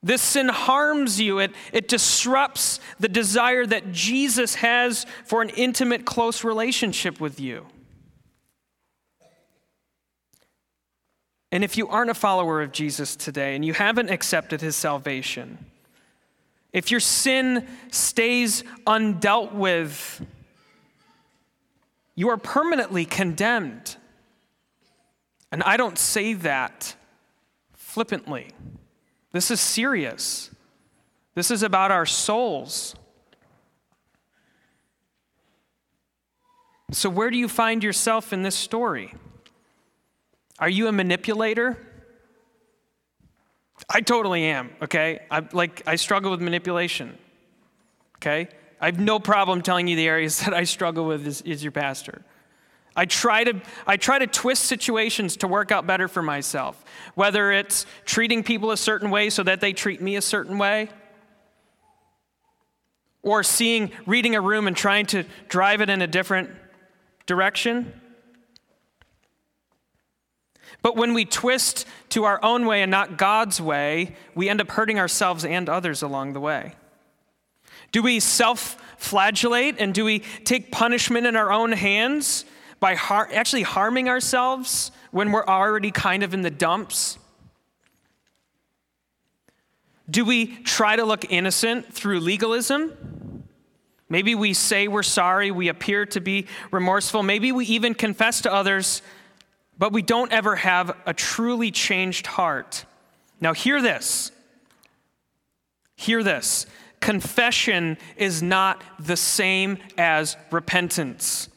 This 0.03 0.21
sin 0.21 0.49
harms 0.49 1.21
you, 1.21 1.39
it, 1.39 1.51
it 1.71 1.87
disrupts 1.87 2.81
the 2.99 3.07
desire 3.07 3.65
that 3.65 3.93
Jesus 3.93 4.55
has 4.55 5.05
for 5.23 5.41
an 5.41 5.49
intimate, 5.49 6.05
close 6.05 6.43
relationship 6.43 7.21
with 7.21 7.39
you. 7.39 7.65
And 11.53 11.63
if 11.63 11.77
you 11.77 11.87
aren't 11.87 12.09
a 12.09 12.15
follower 12.15 12.61
of 12.61 12.73
Jesus 12.73 13.15
today 13.15 13.55
and 13.55 13.63
you 13.63 13.73
haven't 13.73 14.09
accepted 14.09 14.59
his 14.59 14.75
salvation, 14.75 15.65
if 16.73 16.91
your 16.91 16.99
sin 16.99 17.67
stays 17.91 18.63
undealt 18.85 19.53
with, 19.53 20.25
you 22.15 22.29
are 22.29 22.37
permanently 22.37 23.05
condemned. 23.05 23.95
And 25.51 25.63
I 25.63 25.77
don't 25.77 25.97
say 25.97 26.33
that 26.33 26.95
flippantly. 27.73 28.49
This 29.33 29.51
is 29.51 29.59
serious. 29.59 30.49
This 31.35 31.51
is 31.51 31.63
about 31.63 31.91
our 31.91 32.05
souls. 32.05 32.95
So, 36.91 37.09
where 37.09 37.31
do 37.31 37.37
you 37.37 37.47
find 37.47 37.83
yourself 37.83 38.31
in 38.31 38.43
this 38.43 38.55
story? 38.55 39.13
Are 40.59 40.69
you 40.69 40.87
a 40.87 40.91
manipulator? 40.91 41.77
I 43.89 44.01
totally 44.01 44.45
am, 44.45 44.69
okay? 44.83 45.25
I 45.29 45.45
like 45.51 45.81
I 45.87 45.95
struggle 45.95 46.29
with 46.29 46.39
manipulation. 46.39 47.17
Okay? 48.17 48.47
I 48.79 48.85
have 48.85 48.99
no 48.99 49.19
problem 49.19 49.61
telling 49.61 49.87
you 49.87 49.95
the 49.95 50.07
areas 50.07 50.39
that 50.45 50.53
I 50.53 50.63
struggle 50.63 51.05
with 51.05 51.25
as, 51.25 51.41
as 51.41 51.63
your 51.63 51.71
pastor. 51.71 52.21
I 52.95 53.05
try 53.05 53.43
to 53.43 53.61
I 53.87 53.97
try 53.97 54.19
to 54.19 54.27
twist 54.27 54.65
situations 54.65 55.37
to 55.37 55.47
work 55.47 55.71
out 55.71 55.87
better 55.87 56.07
for 56.07 56.21
myself. 56.21 56.83
Whether 57.15 57.51
it's 57.51 57.85
treating 58.05 58.43
people 58.43 58.71
a 58.71 58.77
certain 58.77 59.09
way 59.09 59.29
so 59.29 59.43
that 59.43 59.61
they 59.61 59.73
treat 59.73 60.01
me 60.01 60.15
a 60.15 60.21
certain 60.21 60.57
way, 60.57 60.89
or 63.23 63.41
seeing 63.41 63.91
reading 64.05 64.35
a 64.35 64.41
room 64.41 64.67
and 64.67 64.77
trying 64.77 65.07
to 65.07 65.23
drive 65.47 65.81
it 65.81 65.89
in 65.89 66.01
a 66.01 66.07
different 66.07 66.51
direction. 67.25 67.99
But 70.81 70.97
when 70.97 71.13
we 71.13 71.23
twist 71.23 71.87
to 72.09 72.25
our 72.25 72.43
own 72.43 72.65
way 72.65 72.81
and 72.81 72.91
not 72.91 73.17
God's 73.17 73.61
way, 73.61 74.15
we 74.35 74.49
end 74.49 74.59
up 74.59 74.69
hurting 74.69 74.99
ourselves 74.99 75.45
and 75.45 75.69
others 75.69 76.01
along 76.01 76.33
the 76.33 76.41
way. 76.41 76.75
Do 77.91 78.03
we 78.03 78.19
self 78.19 78.77
flagellate 78.97 79.75
and 79.79 79.93
do 79.93 80.05
we 80.05 80.19
take 80.19 80.71
punishment 80.71 81.25
in 81.25 81.35
our 81.35 81.51
own 81.51 81.71
hands 81.71 82.45
by 82.83 82.95
har- 82.95 83.29
actually 83.31 83.61
harming 83.61 84.09
ourselves 84.09 84.91
when 85.11 85.31
we're 85.31 85.45
already 85.45 85.89
kind 85.89 86.21
of 86.21 86.33
in 86.33 86.41
the 86.41 86.51
dumps? 86.51 87.17
Do 90.09 90.25
we 90.25 90.47
try 90.63 90.97
to 90.97 91.05
look 91.05 91.31
innocent 91.31 91.93
through 91.93 92.19
legalism? 92.19 93.45
Maybe 94.09 94.35
we 94.35 94.53
say 94.53 94.89
we're 94.89 95.01
sorry, 95.01 95.49
we 95.49 95.69
appear 95.69 96.05
to 96.07 96.19
be 96.19 96.47
remorseful. 96.71 97.23
Maybe 97.23 97.53
we 97.53 97.65
even 97.67 97.93
confess 97.93 98.41
to 98.41 98.53
others 98.53 99.01
but 99.77 99.93
we 99.93 100.01
don't 100.01 100.31
ever 100.33 100.57
have 100.57 100.95
a 101.05 101.13
truly 101.13 101.71
changed 101.71 102.27
heart. 102.27 102.85
Now, 103.39 103.53
hear 103.53 103.81
this. 103.81 104.31
Hear 105.95 106.21
this. 106.21 106.65
Confession 106.99 107.97
is 108.17 108.43
not 108.43 108.83
the 108.99 109.17
same 109.17 109.77
as 109.97 110.37
repentance. 110.51 111.49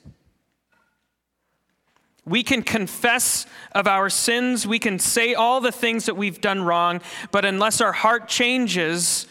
We 2.27 2.43
can 2.43 2.63
confess 2.63 3.47
of 3.73 3.87
our 3.87 4.11
sins, 4.11 4.67
we 4.67 4.81
can 4.81 4.99
say 4.99 5.35
all 5.35 5.61
the 5.61 5.71
things 5.71 6.07
that 6.07 6.17
we've 6.17 6.41
done 6.41 6.63
wrong, 6.63 7.01
but 7.31 7.45
unless 7.45 7.81
our 7.81 7.93
heart 7.93 8.29
changes, 8.29 9.29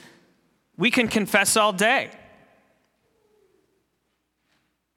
we 0.78 0.90
can 0.90 1.10
confess 1.10 1.58
all 1.58 1.74
day. 1.74 2.10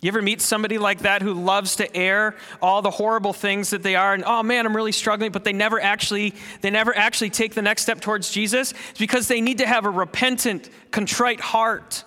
You 0.00 0.08
ever 0.08 0.22
meet 0.22 0.40
somebody 0.40 0.78
like 0.78 1.00
that 1.00 1.22
who 1.22 1.34
loves 1.34 1.76
to 1.76 1.96
air 1.96 2.36
all 2.62 2.82
the 2.82 2.90
horrible 2.90 3.32
things 3.32 3.70
that 3.70 3.82
they 3.82 3.96
are 3.96 4.14
and 4.14 4.22
oh 4.24 4.44
man, 4.44 4.64
I'm 4.64 4.76
really 4.76 4.92
struggling, 4.92 5.32
but 5.32 5.42
they 5.42 5.52
never 5.52 5.80
actually 5.80 6.34
they 6.60 6.70
never 6.70 6.96
actually 6.96 7.30
take 7.30 7.54
the 7.54 7.62
next 7.62 7.82
step 7.82 8.00
towards 8.00 8.30
Jesus? 8.30 8.72
It's 8.90 8.98
because 9.00 9.26
they 9.26 9.40
need 9.40 9.58
to 9.58 9.66
have 9.66 9.86
a 9.86 9.90
repentant, 9.90 10.70
contrite 10.92 11.40
heart. 11.40 12.04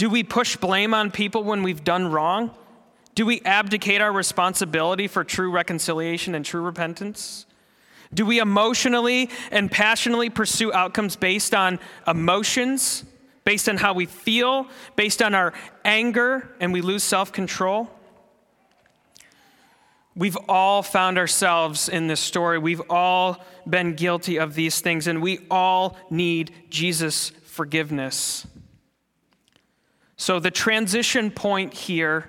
Do 0.00 0.08
we 0.08 0.22
push 0.22 0.56
blame 0.56 0.94
on 0.94 1.10
people 1.10 1.44
when 1.44 1.62
we've 1.62 1.84
done 1.84 2.10
wrong? 2.10 2.52
Do 3.14 3.26
we 3.26 3.42
abdicate 3.42 4.00
our 4.00 4.10
responsibility 4.10 5.06
for 5.08 5.24
true 5.24 5.50
reconciliation 5.50 6.34
and 6.34 6.42
true 6.42 6.62
repentance? 6.62 7.44
Do 8.14 8.24
we 8.24 8.38
emotionally 8.38 9.28
and 9.50 9.70
passionately 9.70 10.30
pursue 10.30 10.72
outcomes 10.72 11.16
based 11.16 11.52
on 11.52 11.78
emotions, 12.06 13.04
based 13.44 13.68
on 13.68 13.76
how 13.76 13.92
we 13.92 14.06
feel, 14.06 14.68
based 14.96 15.20
on 15.20 15.34
our 15.34 15.52
anger, 15.84 16.48
and 16.60 16.72
we 16.72 16.80
lose 16.80 17.04
self 17.04 17.30
control? 17.30 17.90
We've 20.16 20.38
all 20.48 20.82
found 20.82 21.18
ourselves 21.18 21.90
in 21.90 22.06
this 22.06 22.20
story. 22.20 22.58
We've 22.58 22.80
all 22.88 23.44
been 23.68 23.96
guilty 23.96 24.38
of 24.38 24.54
these 24.54 24.80
things, 24.80 25.08
and 25.08 25.20
we 25.20 25.40
all 25.50 25.98
need 26.08 26.54
Jesus' 26.70 27.32
forgiveness. 27.44 28.46
So, 30.20 30.38
the 30.38 30.50
transition 30.50 31.30
point 31.30 31.72
here, 31.72 32.28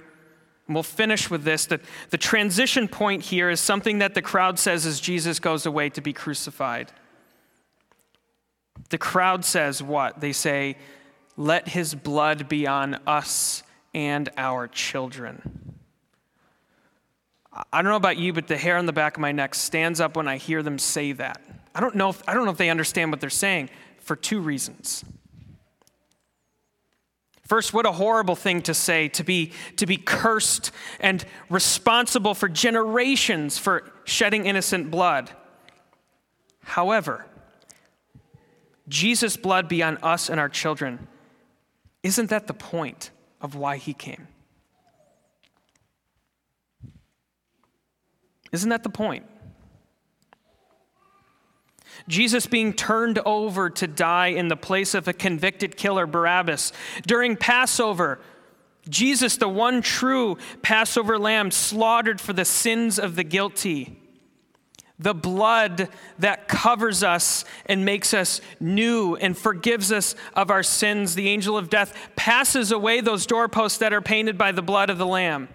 and 0.65 0.73
we'll 0.73 0.81
finish 0.81 1.29
with 1.29 1.43
this 1.43 1.65
that 1.65 1.81
the 2.09 2.17
transition 2.17 2.87
point 2.87 3.21
here 3.21 3.49
is 3.49 3.59
something 3.59 3.99
that 3.99 4.13
the 4.13 4.21
crowd 4.21 4.57
says 4.57 4.85
as 4.85 5.01
Jesus 5.01 5.39
goes 5.39 5.65
away 5.65 5.89
to 5.89 5.99
be 5.99 6.13
crucified. 6.13 6.93
The 8.91 8.97
crowd 8.97 9.43
says 9.43 9.83
what? 9.83 10.21
They 10.21 10.31
say, 10.31 10.77
Let 11.35 11.67
his 11.67 11.93
blood 11.93 12.47
be 12.47 12.65
on 12.65 12.93
us 13.07 13.61
and 13.93 14.29
our 14.37 14.69
children. 14.69 15.75
I 17.51 17.81
don't 17.81 17.91
know 17.91 17.97
about 17.97 18.15
you, 18.15 18.31
but 18.31 18.47
the 18.47 18.55
hair 18.55 18.77
on 18.77 18.85
the 18.85 18.93
back 18.93 19.17
of 19.17 19.21
my 19.21 19.33
neck 19.33 19.53
stands 19.53 19.99
up 19.99 20.15
when 20.15 20.29
I 20.29 20.37
hear 20.37 20.63
them 20.63 20.79
say 20.79 21.11
that. 21.11 21.41
I 21.75 21.81
don't 21.81 21.95
know 21.95 22.07
if, 22.07 22.23
I 22.25 22.35
don't 22.35 22.45
know 22.45 22.51
if 22.51 22.57
they 22.57 22.69
understand 22.69 23.11
what 23.11 23.19
they're 23.19 23.29
saying 23.29 23.69
for 23.99 24.15
two 24.15 24.39
reasons. 24.39 25.03
First, 27.51 27.73
what 27.73 27.85
a 27.85 27.91
horrible 27.91 28.37
thing 28.37 28.61
to 28.61 28.73
say 28.73 29.09
to 29.09 29.25
be, 29.25 29.51
to 29.75 29.85
be 29.85 29.97
cursed 29.97 30.71
and 31.01 31.25
responsible 31.49 32.33
for 32.33 32.47
generations 32.47 33.57
for 33.57 33.91
shedding 34.05 34.45
innocent 34.45 34.89
blood. 34.89 35.31
However, 36.63 37.25
Jesus' 38.87 39.35
blood 39.35 39.67
be 39.67 39.83
on 39.83 39.97
us 39.97 40.29
and 40.29 40.39
our 40.39 40.47
children. 40.47 41.09
Isn't 42.03 42.29
that 42.29 42.47
the 42.47 42.53
point 42.53 43.11
of 43.41 43.53
why 43.53 43.75
he 43.75 43.93
came? 43.93 44.29
Isn't 48.53 48.69
that 48.69 48.83
the 48.83 48.89
point? 48.89 49.25
Jesus 52.07 52.47
being 52.47 52.73
turned 52.73 53.19
over 53.19 53.69
to 53.69 53.87
die 53.87 54.27
in 54.27 54.47
the 54.47 54.55
place 54.55 54.93
of 54.93 55.07
a 55.07 55.13
convicted 55.13 55.77
killer, 55.77 56.05
Barabbas. 56.05 56.73
During 57.05 57.35
Passover, 57.37 58.19
Jesus, 58.89 59.37
the 59.37 59.49
one 59.49 59.81
true 59.81 60.37
Passover 60.61 61.19
lamb, 61.19 61.51
slaughtered 61.51 62.19
for 62.19 62.33
the 62.33 62.45
sins 62.45 62.97
of 62.97 63.15
the 63.15 63.23
guilty. 63.23 63.97
The 64.97 65.13
blood 65.15 65.89
that 66.19 66.47
covers 66.47 67.03
us 67.03 67.43
and 67.65 67.85
makes 67.85 68.13
us 68.13 68.39
new 68.59 69.15
and 69.15 69.35
forgives 69.35 69.91
us 69.91 70.15
of 70.35 70.51
our 70.51 70.61
sins. 70.61 71.15
The 71.15 71.29
angel 71.29 71.57
of 71.57 71.69
death 71.69 72.11
passes 72.15 72.71
away 72.71 73.01
those 73.01 73.25
doorposts 73.25 73.79
that 73.79 73.93
are 73.93 74.01
painted 74.01 74.37
by 74.37 74.51
the 74.51 74.61
blood 74.61 74.91
of 74.91 74.99
the 74.99 75.07
lamb. 75.07 75.49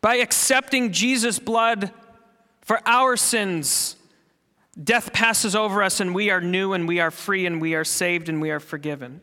By 0.00 0.16
accepting 0.16 0.92
Jesus' 0.92 1.38
blood 1.38 1.92
for 2.66 2.80
our 2.84 3.16
sins, 3.16 3.94
death 4.82 5.12
passes 5.12 5.54
over 5.54 5.84
us 5.84 6.00
and 6.00 6.12
we 6.12 6.30
are 6.30 6.40
new 6.40 6.72
and 6.72 6.88
we 6.88 6.98
are 6.98 7.12
free 7.12 7.46
and 7.46 7.62
we 7.62 7.76
are 7.76 7.84
saved 7.84 8.28
and 8.28 8.42
we 8.42 8.50
are 8.50 8.58
forgiven. 8.58 9.20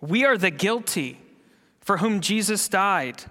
We 0.00 0.24
are 0.24 0.38
the 0.38 0.50
guilty 0.50 1.20
for 1.82 1.98
whom 1.98 2.22
Jesus 2.22 2.66
died, 2.66 3.24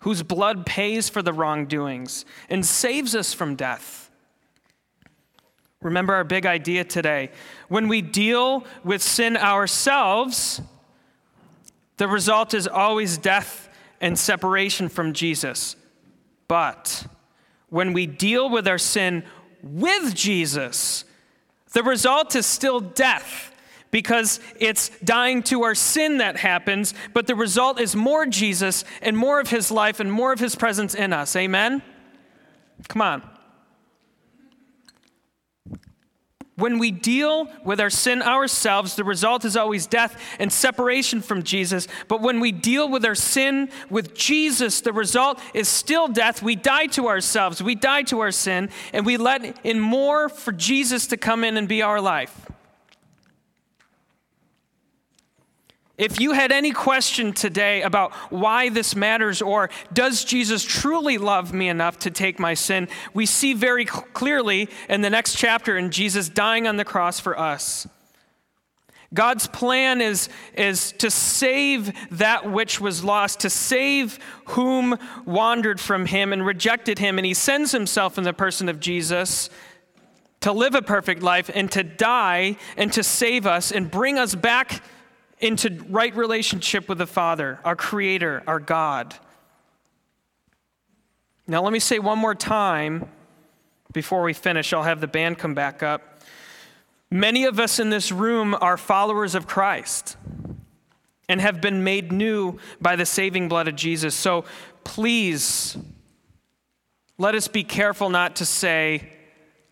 whose 0.00 0.24
blood 0.24 0.66
pays 0.66 1.08
for 1.08 1.22
the 1.22 1.32
wrongdoings 1.32 2.24
and 2.48 2.66
saves 2.66 3.14
us 3.14 3.32
from 3.32 3.54
death. 3.54 4.10
Remember 5.80 6.14
our 6.14 6.24
big 6.24 6.46
idea 6.46 6.82
today. 6.82 7.30
When 7.68 7.86
we 7.86 8.02
deal 8.02 8.64
with 8.82 9.02
sin 9.02 9.36
ourselves, 9.36 10.60
the 11.96 12.08
result 12.08 12.54
is 12.54 12.66
always 12.66 13.18
death 13.18 13.68
and 14.00 14.18
separation 14.18 14.88
from 14.88 15.12
Jesus. 15.12 15.76
But 16.50 17.06
when 17.68 17.92
we 17.92 18.06
deal 18.06 18.50
with 18.50 18.66
our 18.66 18.76
sin 18.76 19.22
with 19.62 20.16
Jesus, 20.16 21.04
the 21.74 21.84
result 21.84 22.34
is 22.34 22.44
still 22.44 22.80
death 22.80 23.54
because 23.92 24.40
it's 24.58 24.88
dying 25.04 25.44
to 25.44 25.62
our 25.62 25.76
sin 25.76 26.18
that 26.18 26.36
happens, 26.38 26.92
but 27.14 27.28
the 27.28 27.36
result 27.36 27.78
is 27.80 27.94
more 27.94 28.26
Jesus 28.26 28.84
and 29.00 29.16
more 29.16 29.38
of 29.38 29.50
his 29.50 29.70
life 29.70 30.00
and 30.00 30.10
more 30.10 30.32
of 30.32 30.40
his 30.40 30.56
presence 30.56 30.92
in 30.92 31.12
us. 31.12 31.36
Amen? 31.36 31.82
Come 32.88 33.02
on. 33.02 33.22
When 36.60 36.78
we 36.78 36.90
deal 36.90 37.48
with 37.64 37.80
our 37.80 37.90
sin 37.90 38.22
ourselves, 38.22 38.94
the 38.94 39.04
result 39.04 39.44
is 39.44 39.56
always 39.56 39.86
death 39.86 40.20
and 40.38 40.52
separation 40.52 41.20
from 41.22 41.42
Jesus. 41.42 41.88
But 42.08 42.20
when 42.20 42.40
we 42.40 42.52
deal 42.52 42.88
with 42.88 43.04
our 43.04 43.14
sin 43.14 43.70
with 43.88 44.14
Jesus, 44.14 44.80
the 44.80 44.92
result 44.92 45.40
is 45.54 45.68
still 45.68 46.08
death. 46.08 46.42
We 46.42 46.56
die 46.56 46.86
to 46.88 47.08
ourselves, 47.08 47.62
we 47.62 47.74
die 47.74 48.02
to 48.04 48.20
our 48.20 48.32
sin, 48.32 48.70
and 48.92 49.04
we 49.04 49.16
let 49.16 49.58
in 49.64 49.80
more 49.80 50.28
for 50.28 50.52
Jesus 50.52 51.06
to 51.08 51.16
come 51.16 51.44
in 51.44 51.56
and 51.56 51.66
be 51.66 51.82
our 51.82 52.00
life. 52.00 52.49
If 56.00 56.18
you 56.18 56.32
had 56.32 56.50
any 56.50 56.70
question 56.72 57.34
today 57.34 57.82
about 57.82 58.14
why 58.30 58.70
this 58.70 58.96
matters 58.96 59.42
or 59.42 59.68
does 59.92 60.24
Jesus 60.24 60.64
truly 60.64 61.18
love 61.18 61.52
me 61.52 61.68
enough 61.68 61.98
to 61.98 62.10
take 62.10 62.38
my 62.38 62.54
sin, 62.54 62.88
we 63.12 63.26
see 63.26 63.52
very 63.52 63.84
clearly 63.84 64.70
in 64.88 65.02
the 65.02 65.10
next 65.10 65.36
chapter 65.36 65.76
in 65.76 65.90
Jesus 65.90 66.30
dying 66.30 66.66
on 66.66 66.78
the 66.78 66.86
cross 66.86 67.20
for 67.20 67.38
us. 67.38 67.86
God's 69.12 69.46
plan 69.46 70.00
is, 70.00 70.30
is 70.54 70.92
to 70.92 71.10
save 71.10 71.92
that 72.12 72.50
which 72.50 72.80
was 72.80 73.04
lost, 73.04 73.40
to 73.40 73.50
save 73.50 74.18
whom 74.46 74.96
wandered 75.26 75.80
from 75.80 76.06
him 76.06 76.32
and 76.32 76.46
rejected 76.46 76.98
him. 76.98 77.18
And 77.18 77.26
he 77.26 77.34
sends 77.34 77.72
himself 77.72 78.16
in 78.16 78.24
the 78.24 78.32
person 78.32 78.70
of 78.70 78.80
Jesus 78.80 79.50
to 80.40 80.52
live 80.52 80.74
a 80.74 80.80
perfect 80.80 81.22
life 81.22 81.50
and 81.54 81.70
to 81.72 81.82
die 81.82 82.56
and 82.78 82.90
to 82.94 83.02
save 83.02 83.46
us 83.46 83.70
and 83.70 83.90
bring 83.90 84.18
us 84.18 84.34
back 84.34 84.82
into 85.40 85.82
right 85.88 86.14
relationship 86.14 86.88
with 86.88 86.98
the 86.98 87.06
Father, 87.06 87.58
our 87.64 87.76
Creator, 87.76 88.42
our 88.46 88.60
God. 88.60 89.14
Now, 91.46 91.62
let 91.62 91.72
me 91.72 91.78
say 91.80 91.98
one 91.98 92.18
more 92.18 92.34
time 92.34 93.08
before 93.92 94.22
we 94.22 94.32
finish. 94.32 94.72
I'll 94.72 94.82
have 94.82 95.00
the 95.00 95.08
band 95.08 95.38
come 95.38 95.54
back 95.54 95.82
up. 95.82 96.20
Many 97.10 97.44
of 97.44 97.58
us 97.58 97.80
in 97.80 97.90
this 97.90 98.12
room 98.12 98.54
are 98.60 98.76
followers 98.76 99.34
of 99.34 99.46
Christ 99.48 100.16
and 101.28 101.40
have 101.40 101.60
been 101.60 101.82
made 101.82 102.12
new 102.12 102.58
by 102.80 102.96
the 102.96 103.06
saving 103.06 103.48
blood 103.48 103.66
of 103.66 103.74
Jesus. 103.74 104.14
So 104.14 104.44
please, 104.84 105.76
let 107.18 107.34
us 107.34 107.48
be 107.48 107.64
careful 107.64 108.10
not 108.10 108.36
to 108.36 108.46
say, 108.46 109.12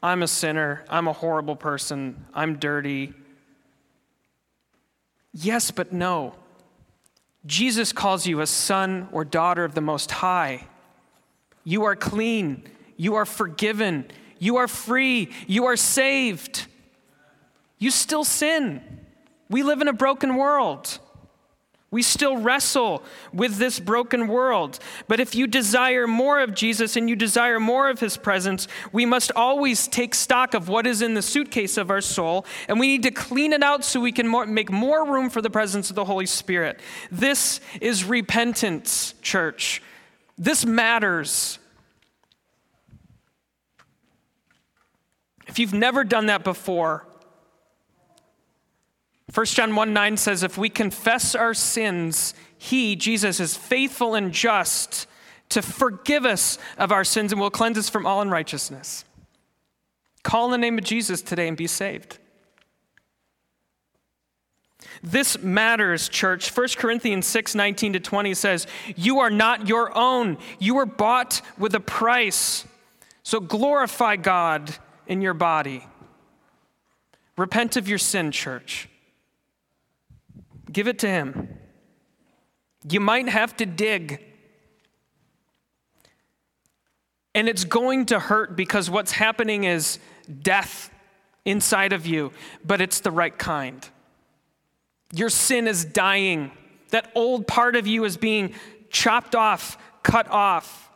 I'm 0.03 0.23
a 0.23 0.29
sinner, 0.29 0.85
I'm 0.89 1.09
a 1.09 1.13
horrible 1.13 1.57
person, 1.57 2.27
I'm 2.35 2.59
dirty, 2.59 3.13
Yes, 5.41 5.71
but 5.71 5.93
no. 5.93 6.35
Jesus 7.47 7.93
calls 7.93 8.27
you 8.27 8.41
a 8.41 8.47
son 8.47 9.09
or 9.13 9.25
daughter 9.25 9.65
of 9.65 9.75
the 9.75 9.81
Most 9.81 10.11
High. 10.11 10.67
You 11.63 11.85
are 11.85 11.95
clean. 11.95 12.69
You 12.97 13.15
are 13.15 13.25
forgiven. 13.25 14.07
You 14.41 14.57
are 14.57 14.67
free. 14.67 15.31
You 15.47 15.67
are 15.67 15.77
saved. 15.77 16.67
You 17.79 17.93
still 17.93 18.25
sin. 18.25 18.83
We 19.49 19.63
live 19.63 19.81
in 19.81 19.87
a 19.87 19.93
broken 19.93 20.35
world. 20.35 20.99
We 21.91 22.03
still 22.03 22.37
wrestle 22.37 23.03
with 23.33 23.57
this 23.57 23.81
broken 23.81 24.29
world. 24.29 24.79
But 25.07 25.21
if 25.21 25.35
you 25.35 25.47
desire 25.47 26.07
more 26.07 26.41
of 26.41 26.55
Jesus 26.55 26.97
and 26.97 27.09
you 27.09 27.17
desire 27.17 27.59
more 27.59 27.89
of 27.89 27.99
his 27.99 28.19
presence, 28.19 28.69
we 28.93 29.07
must 29.07 29.33
always 29.35 29.89
take 29.89 30.15
stock 30.15 30.53
of 30.53 30.69
what 30.69 30.87
is 30.87 31.01
in 31.01 31.15
the 31.15 31.23
suitcase 31.23 31.79
of 31.79 31.91
our 31.91 32.03
soul, 32.03 32.45
and 32.69 32.79
we 32.79 32.89
need 32.89 33.05
to 33.05 33.11
clean 33.11 33.55
it 33.55 33.63
out 33.63 33.85
so 33.85 34.01
we 34.01 34.13
can 34.13 34.29
more, 34.29 34.45
make 34.45 34.71
more 34.71 35.11
room 35.11 35.31
for 35.31 35.41
the 35.41 35.49
presence 35.49 35.89
of 35.89 35.97
the 35.97 36.05
Holy 36.05 36.27
Spirit. 36.27 36.79
This 37.11 37.59
is 37.81 38.05
repentance, 38.05 39.15
church. 39.23 39.83
This 40.37 40.67
matters. 40.67 41.59
If 45.47 45.59
you've 45.59 45.73
never 45.73 46.05
done 46.05 46.27
that 46.27 46.45
before, 46.45 47.08
1 49.35 49.47
John 49.47 49.75
1 49.75 49.93
9 49.93 50.17
says, 50.17 50.43
If 50.43 50.57
we 50.57 50.69
confess 50.69 51.35
our 51.35 51.55
sins, 51.55 52.35
he, 52.57 52.97
Jesus, 52.97 53.41
is 53.41 53.57
faithful 53.57 54.15
and 54.15 54.33
just 54.33 55.07
to 55.51 55.63
forgive 55.63 56.25
us 56.25 56.59
of 56.77 56.93
our 56.93 57.05
sins 57.05 57.33
and 57.33 57.41
will 57.41 57.51
cleanse 57.51 57.79
us 57.79 57.89
from 57.89 58.07
all 58.07 58.21
unrighteousness. 58.21 59.05
Call 60.23 60.47
in 60.47 60.51
the 60.53 60.59
name 60.59 60.79
of 60.79 60.85
Jesus 60.85 61.23
today 61.23 61.49
and 61.49 61.57
be 61.57 61.67
saved. 61.67 62.19
This 65.03 65.39
matters, 65.39 66.09
church. 66.09 66.55
1 66.57 66.69
Corinthians 66.77 67.27
6 67.27 67.55
19 67.55 67.95
to 67.95 68.01
20 68.01 68.35
says, 68.35 68.67
You 68.97 69.21
are 69.21 69.31
not 69.31 69.69
your 69.69 69.97
own. 69.97 70.39
You 70.59 70.75
were 70.75 70.87
bought 70.87 71.41
with 71.57 71.75
a 71.75 71.81
price. 71.81 72.67
So 73.23 73.41
glorify 73.41 74.17
God 74.17 74.75
in 75.07 75.21
your 75.21 75.35
body. 75.35 75.87
Repent 77.37 77.77
of 77.77 77.89
your 77.89 77.99
sin, 77.99 78.33
church. 78.33 78.89
Give 80.71 80.89
it 80.89 80.99
to 81.01 81.09
Him. 81.09 81.59
You 82.89 83.01
might 83.01 83.29
have 83.29 83.57
to 83.59 83.67
dig. 83.67 84.25
And 87.35 87.49
it's 87.49 87.65
going 87.65 88.07
to 88.07 88.19
hurt 88.19 88.57
because 88.57 88.91
what's 88.91 89.13
happening 89.13 89.65
is 89.65 89.99
death 90.43 90.91
inside 91.45 91.93
of 91.93 92.07
you, 92.07 92.33
but 92.65 92.81
it's 92.81 93.01
the 93.01 93.11
right 93.11 93.37
kind. 93.37 93.89
Your 95.13 95.31
sin 95.31 95.67
is 95.67 95.85
dying. 95.85 96.51
That 96.91 97.11
old 97.15 97.47
part 97.47 97.77
of 97.77 97.87
you 97.87 98.05
is 98.05 98.17
being 98.17 98.55
chopped 98.91 99.35
off, 99.35 99.79
cut 100.03 100.29
off. 100.31 100.91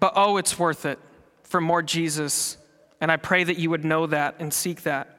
But 0.00 0.12
oh, 0.16 0.36
it's 0.36 0.58
worth 0.58 0.84
it 0.84 0.98
for 1.44 1.60
more 1.60 1.82
Jesus. 1.82 2.58
And 3.00 3.10
I 3.10 3.16
pray 3.16 3.44
that 3.44 3.58
you 3.58 3.70
would 3.70 3.84
know 3.84 4.06
that 4.06 4.36
and 4.40 4.52
seek 4.52 4.82
that. 4.82 5.15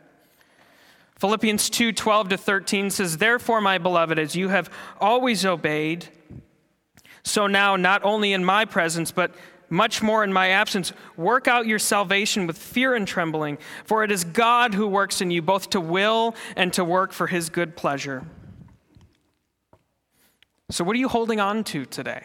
Philippians 1.19 1.69
2 1.69 1.91
12 1.91 2.29
to 2.29 2.37
13 2.37 2.89
says, 2.89 3.17
Therefore, 3.17 3.61
my 3.61 3.77
beloved, 3.77 4.19
as 4.19 4.35
you 4.35 4.49
have 4.49 4.69
always 4.99 5.45
obeyed, 5.45 6.07
so 7.23 7.47
now, 7.47 7.75
not 7.75 8.03
only 8.03 8.33
in 8.33 8.45
my 8.45 8.65
presence, 8.65 9.11
but 9.11 9.35
much 9.69 10.01
more 10.01 10.23
in 10.23 10.31
my 10.31 10.49
absence, 10.49 10.93
work 11.17 11.47
out 11.47 11.67
your 11.67 11.79
salvation 11.79 12.47
with 12.47 12.57
fear 12.57 12.95
and 12.95 13.07
trembling, 13.07 13.57
for 13.83 14.03
it 14.03 14.11
is 14.11 14.23
God 14.23 14.73
who 14.73 14.87
works 14.87 15.19
in 15.19 15.29
you 15.29 15.41
both 15.41 15.69
to 15.71 15.81
will 15.81 16.35
and 16.55 16.71
to 16.73 16.85
work 16.85 17.11
for 17.11 17.27
his 17.27 17.49
good 17.49 17.75
pleasure. 17.75 18.25
So, 20.69 20.83
what 20.83 20.95
are 20.95 20.99
you 20.99 21.09
holding 21.09 21.39
on 21.39 21.63
to 21.65 21.85
today? 21.85 22.23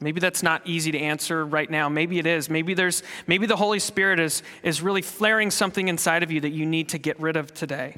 Maybe 0.00 0.20
that's 0.20 0.42
not 0.42 0.62
easy 0.64 0.92
to 0.92 0.98
answer 0.98 1.44
right 1.44 1.68
now. 1.68 1.88
Maybe 1.88 2.18
it 2.18 2.26
is. 2.26 2.48
Maybe 2.48 2.74
there's 2.74 3.02
maybe 3.26 3.46
the 3.46 3.56
Holy 3.56 3.80
Spirit 3.80 4.20
is, 4.20 4.42
is 4.62 4.80
really 4.80 5.02
flaring 5.02 5.50
something 5.50 5.88
inside 5.88 6.22
of 6.22 6.30
you 6.30 6.40
that 6.42 6.50
you 6.50 6.66
need 6.66 6.90
to 6.90 6.98
get 6.98 7.18
rid 7.18 7.36
of 7.36 7.52
today. 7.52 7.96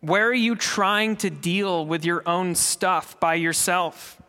Where 0.00 0.26
are 0.26 0.34
you 0.34 0.56
trying 0.56 1.16
to 1.16 1.30
deal 1.30 1.86
with 1.86 2.04
your 2.04 2.28
own 2.28 2.56
stuff 2.56 3.18
by 3.20 3.34
yourself? 3.34 4.20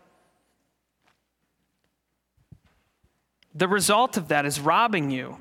The 3.53 3.67
result 3.67 4.15
of 4.15 4.27
that 4.27 4.45
is 4.45 4.59
robbing 4.59 5.09
you 5.09 5.37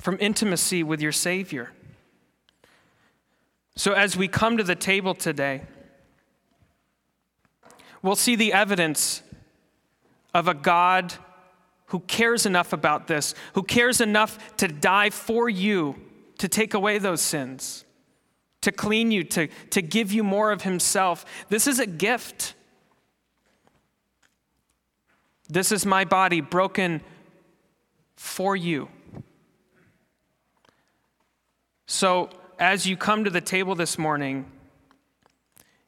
from 0.00 0.18
intimacy 0.20 0.82
with 0.82 1.00
your 1.00 1.12
Savior. 1.12 1.70
So, 3.76 3.92
as 3.92 4.16
we 4.16 4.28
come 4.28 4.56
to 4.56 4.62
the 4.62 4.74
table 4.74 5.14
today, 5.14 5.62
we'll 8.04 8.14
see 8.14 8.36
the 8.36 8.52
evidence 8.52 9.22
of 10.32 10.46
a 10.46 10.54
God 10.54 11.14
who 11.86 11.98
cares 11.98 12.46
enough 12.46 12.72
about 12.72 13.08
this, 13.08 13.34
who 13.54 13.64
cares 13.64 14.00
enough 14.00 14.56
to 14.58 14.68
die 14.68 15.10
for 15.10 15.48
you 15.48 15.96
to 16.38 16.48
take 16.48 16.74
away 16.74 16.98
those 16.98 17.20
sins 17.20 17.84
to 18.64 18.72
clean 18.72 19.10
you, 19.10 19.22
to, 19.22 19.46
to 19.70 19.82
give 19.82 20.10
you 20.10 20.24
more 20.24 20.50
of 20.50 20.62
Himself. 20.62 21.24
This 21.50 21.66
is 21.66 21.78
a 21.78 21.86
gift. 21.86 22.54
This 25.48 25.70
is 25.70 25.84
my 25.84 26.06
body 26.06 26.40
broken 26.40 27.02
for 28.16 28.56
you. 28.56 28.88
So, 31.86 32.30
as 32.58 32.86
you 32.86 32.96
come 32.96 33.24
to 33.24 33.30
the 33.30 33.42
table 33.42 33.74
this 33.74 33.98
morning, 33.98 34.50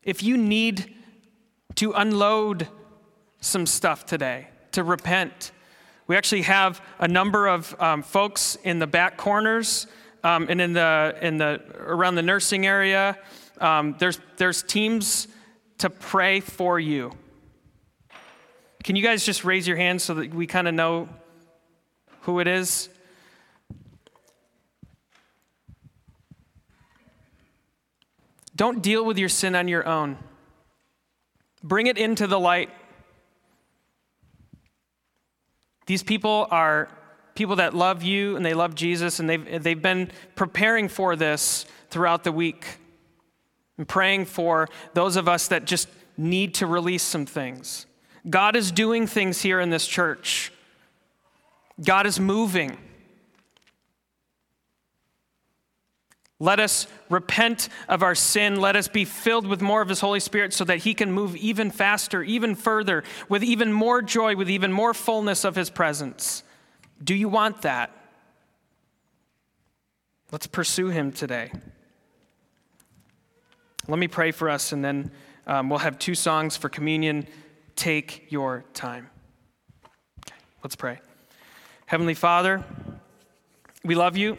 if 0.03 0.23
you 0.23 0.37
need 0.37 0.95
to 1.77 1.93
unload 1.93 2.69
some 3.41 3.67
stuff 3.67 4.07
today, 4.07 4.49
to 4.73 4.83
repent, 4.83 5.53
we 6.07 6.17
actually 6.17 6.43
have 6.43 6.81
a 6.99 7.09
number 7.09 7.49
of 7.49 7.75
um, 7.81 8.03
folks 8.03 8.57
in 8.63 8.79
the 8.79 8.87
back 8.87 9.17
corners 9.17 9.87
um, 10.23 10.47
and 10.49 10.61
in 10.61 10.73
the, 10.73 11.17
in 11.21 11.39
the, 11.39 11.61
around 11.79 12.15
the 12.15 12.23
nursing 12.23 12.67
area, 12.67 13.19
um, 13.61 13.97
there's, 13.99 14.21
there's 14.37 14.63
teams 14.63 15.29
to 15.79 15.91
pray 15.91 16.41
for 16.41 16.79
you. 16.79 17.13
Can 18.85 18.95
you 18.95 19.03
guys 19.03 19.27
just 19.27 19.45
raise 19.45 19.67
your 19.67 19.77
hands 19.77 20.05
so 20.05 20.15
that 20.15 20.33
we 20.33 20.47
kind 20.47 20.69
of 20.69 20.75
know 20.75 21.09
who 22.23 22.39
it 22.39 22.47
is? 22.47 22.89
Don't 28.55 28.81
deal 28.81 29.05
with 29.05 29.19
your 29.19 29.29
sin 29.29 29.55
on 29.55 29.69
your 29.69 29.87
own. 29.87 30.17
Bring 31.67 31.89
it 31.89 31.99
into 31.99 32.29
the 32.29 32.39
light. 32.39 32.71
These 35.87 36.05
people 36.05 36.47
are 36.53 36.89
people 37.35 37.57
that 37.57 37.75
love 37.75 38.05
you 38.05 38.37
and 38.37 38.47
they 38.47 38.55
love 38.55 38.77
Jesus, 38.77 39.19
and 39.19 39.29
they've, 39.29 39.63
they've 39.63 39.83
been 39.83 40.11
preparing 40.37 40.89
for 40.89 41.17
this 41.17 41.67
throughout 41.91 42.23
the 42.23 42.31
week 42.31 42.79
and 43.79 43.87
praying 43.87 44.27
for 44.27 44.69
those 44.95 45.17
of 45.17 45.29
us 45.29 45.49
that 45.49 45.65
just 45.65 45.89
need 46.17 46.55
to 46.55 46.67
release 46.67 47.03
some 47.03 47.27
things. 47.27 47.87
God 48.31 48.55
is 48.55 48.71
doing 48.71 49.09
things 49.09 49.43
here 49.43 49.59
in 49.59 49.71
this 49.71 49.89
church, 49.89 50.53
God 51.85 52.07
is 52.07 52.21
moving. 52.21 52.79
Let 56.39 56.61
us 56.61 56.87
repent 57.09 57.69
of 57.89 58.03
our 58.03 58.15
sin. 58.15 58.61
Let 58.61 58.77
us 58.77 58.89
be 58.89 59.05
filled 59.05 59.47
with 59.47 59.63
more 59.63 59.81
of 59.81 59.89
His 59.89 60.01
Holy 60.01 60.21
Spirit 60.21 60.53
so 60.53 60.65
that 60.65 60.79
He 60.79 60.93
can 60.93 61.11
move 61.13 61.35
even 61.37 61.71
faster, 61.71 62.23
even 62.23 62.55
further, 62.55 63.05
with 63.29 63.43
even 63.43 63.73
more 63.73 64.03
joy, 64.03 64.37
with 64.37 64.51
even 64.51 64.73
more 64.73 64.93
fullness 64.93 65.45
of 65.45 65.55
His 65.55 65.71
presence. 65.71 66.43
Do 67.03 67.15
you 67.15 67.29
want 67.29 67.63
that? 67.63 67.91
Let's 70.33 70.47
pursue 70.49 70.89
him 70.89 71.13
today. 71.13 71.53
Let 73.87 73.99
me 73.99 74.09
pray 74.09 74.33
for 74.33 74.51
us, 74.51 74.73
and 74.73 74.85
then 74.85 75.13
um, 75.47 75.71
we'll 75.71 75.79
have 75.79 75.99
two 75.99 76.17
songs 76.17 76.57
for 76.57 76.69
communion. 76.69 77.29
Take 77.77 78.27
your 78.31 78.65
time. 78.75 79.09
Okay, 80.27 80.37
let's 80.65 80.75
pray. 80.75 80.99
Heavenly 81.87 82.15
Father, 82.15 82.65
we 83.85 83.95
love 83.95 84.17
you. 84.17 84.37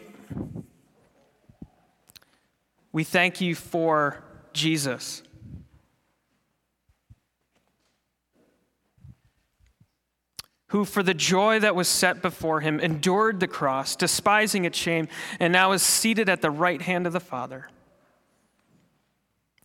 We 2.92 3.04
thank 3.04 3.40
you 3.40 3.54
for 3.54 4.22
Jesus. 4.52 5.22
who, 10.68 10.84
for 10.84 11.02
the 11.02 11.14
joy 11.14 11.58
that 11.60 11.74
was 11.74 11.88
set 11.88 12.20
before 12.20 12.60
him, 12.60 12.78
endured 12.78 13.40
the 13.40 13.48
cross, 13.48 13.96
despising 13.96 14.64
its 14.64 14.76
shame, 14.78 15.08
and 15.40 15.52
now 15.52 15.72
is 15.72 15.82
seated 15.82 16.28
at 16.28 16.42
the 16.42 16.50
right 16.50 16.82
hand 16.82 17.06
of 17.06 17.12
the 17.12 17.20
Father. 17.20 17.68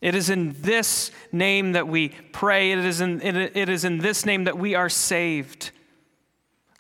It 0.02 0.16
is 0.16 0.30
in 0.30 0.56
this 0.62 1.12
name 1.32 1.74
that 1.74 1.88
we 1.88 2.10
pray. 2.10 2.72
It 2.72 2.80
is 2.80 3.02
in, 3.02 3.22
it 3.22 3.70
is 3.70 3.86
in 3.86 4.00
this 4.00 4.26
name 4.26 4.46
that 4.46 4.58
we 4.58 4.76
are 4.76 4.90
saved. 4.90 5.72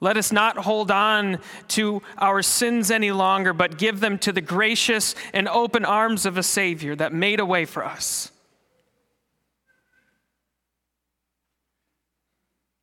Let 0.03 0.17
us 0.17 0.33
not 0.33 0.57
hold 0.57 0.91
on 0.91 1.39
to 1.69 2.01
our 2.17 2.41
sins 2.41 2.91
any 2.91 3.13
longer, 3.13 3.53
but 3.53 3.77
give 3.77 4.01
them 4.01 4.17
to 4.19 4.33
the 4.33 4.41
gracious 4.41 5.15
and 5.31 5.47
open 5.47 5.85
arms 5.85 6.25
of 6.25 6.37
a 6.37 6.43
Savior 6.43 6.93
that 6.97 7.13
made 7.13 7.39
a 7.39 7.45
way 7.45 7.63
for 7.63 7.85
us. 7.85 8.29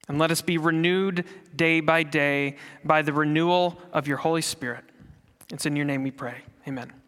And 0.09 0.19
let 0.19 0.31
us 0.31 0.41
be 0.41 0.57
renewed 0.57 1.27
day 1.55 1.81
by 1.81 2.05
day 2.05 2.57
by 2.87 3.03
the 3.03 3.13
renewal 3.13 3.79
of 3.93 4.09
your 4.09 4.17
Holy 4.17 4.41
Spirit. 4.41 4.85
It's 5.51 5.67
in 5.67 5.77
your 5.77 5.85
name 5.85 6.03
we 6.03 6.13
pray. 6.13 6.37
Amen. 6.67 7.00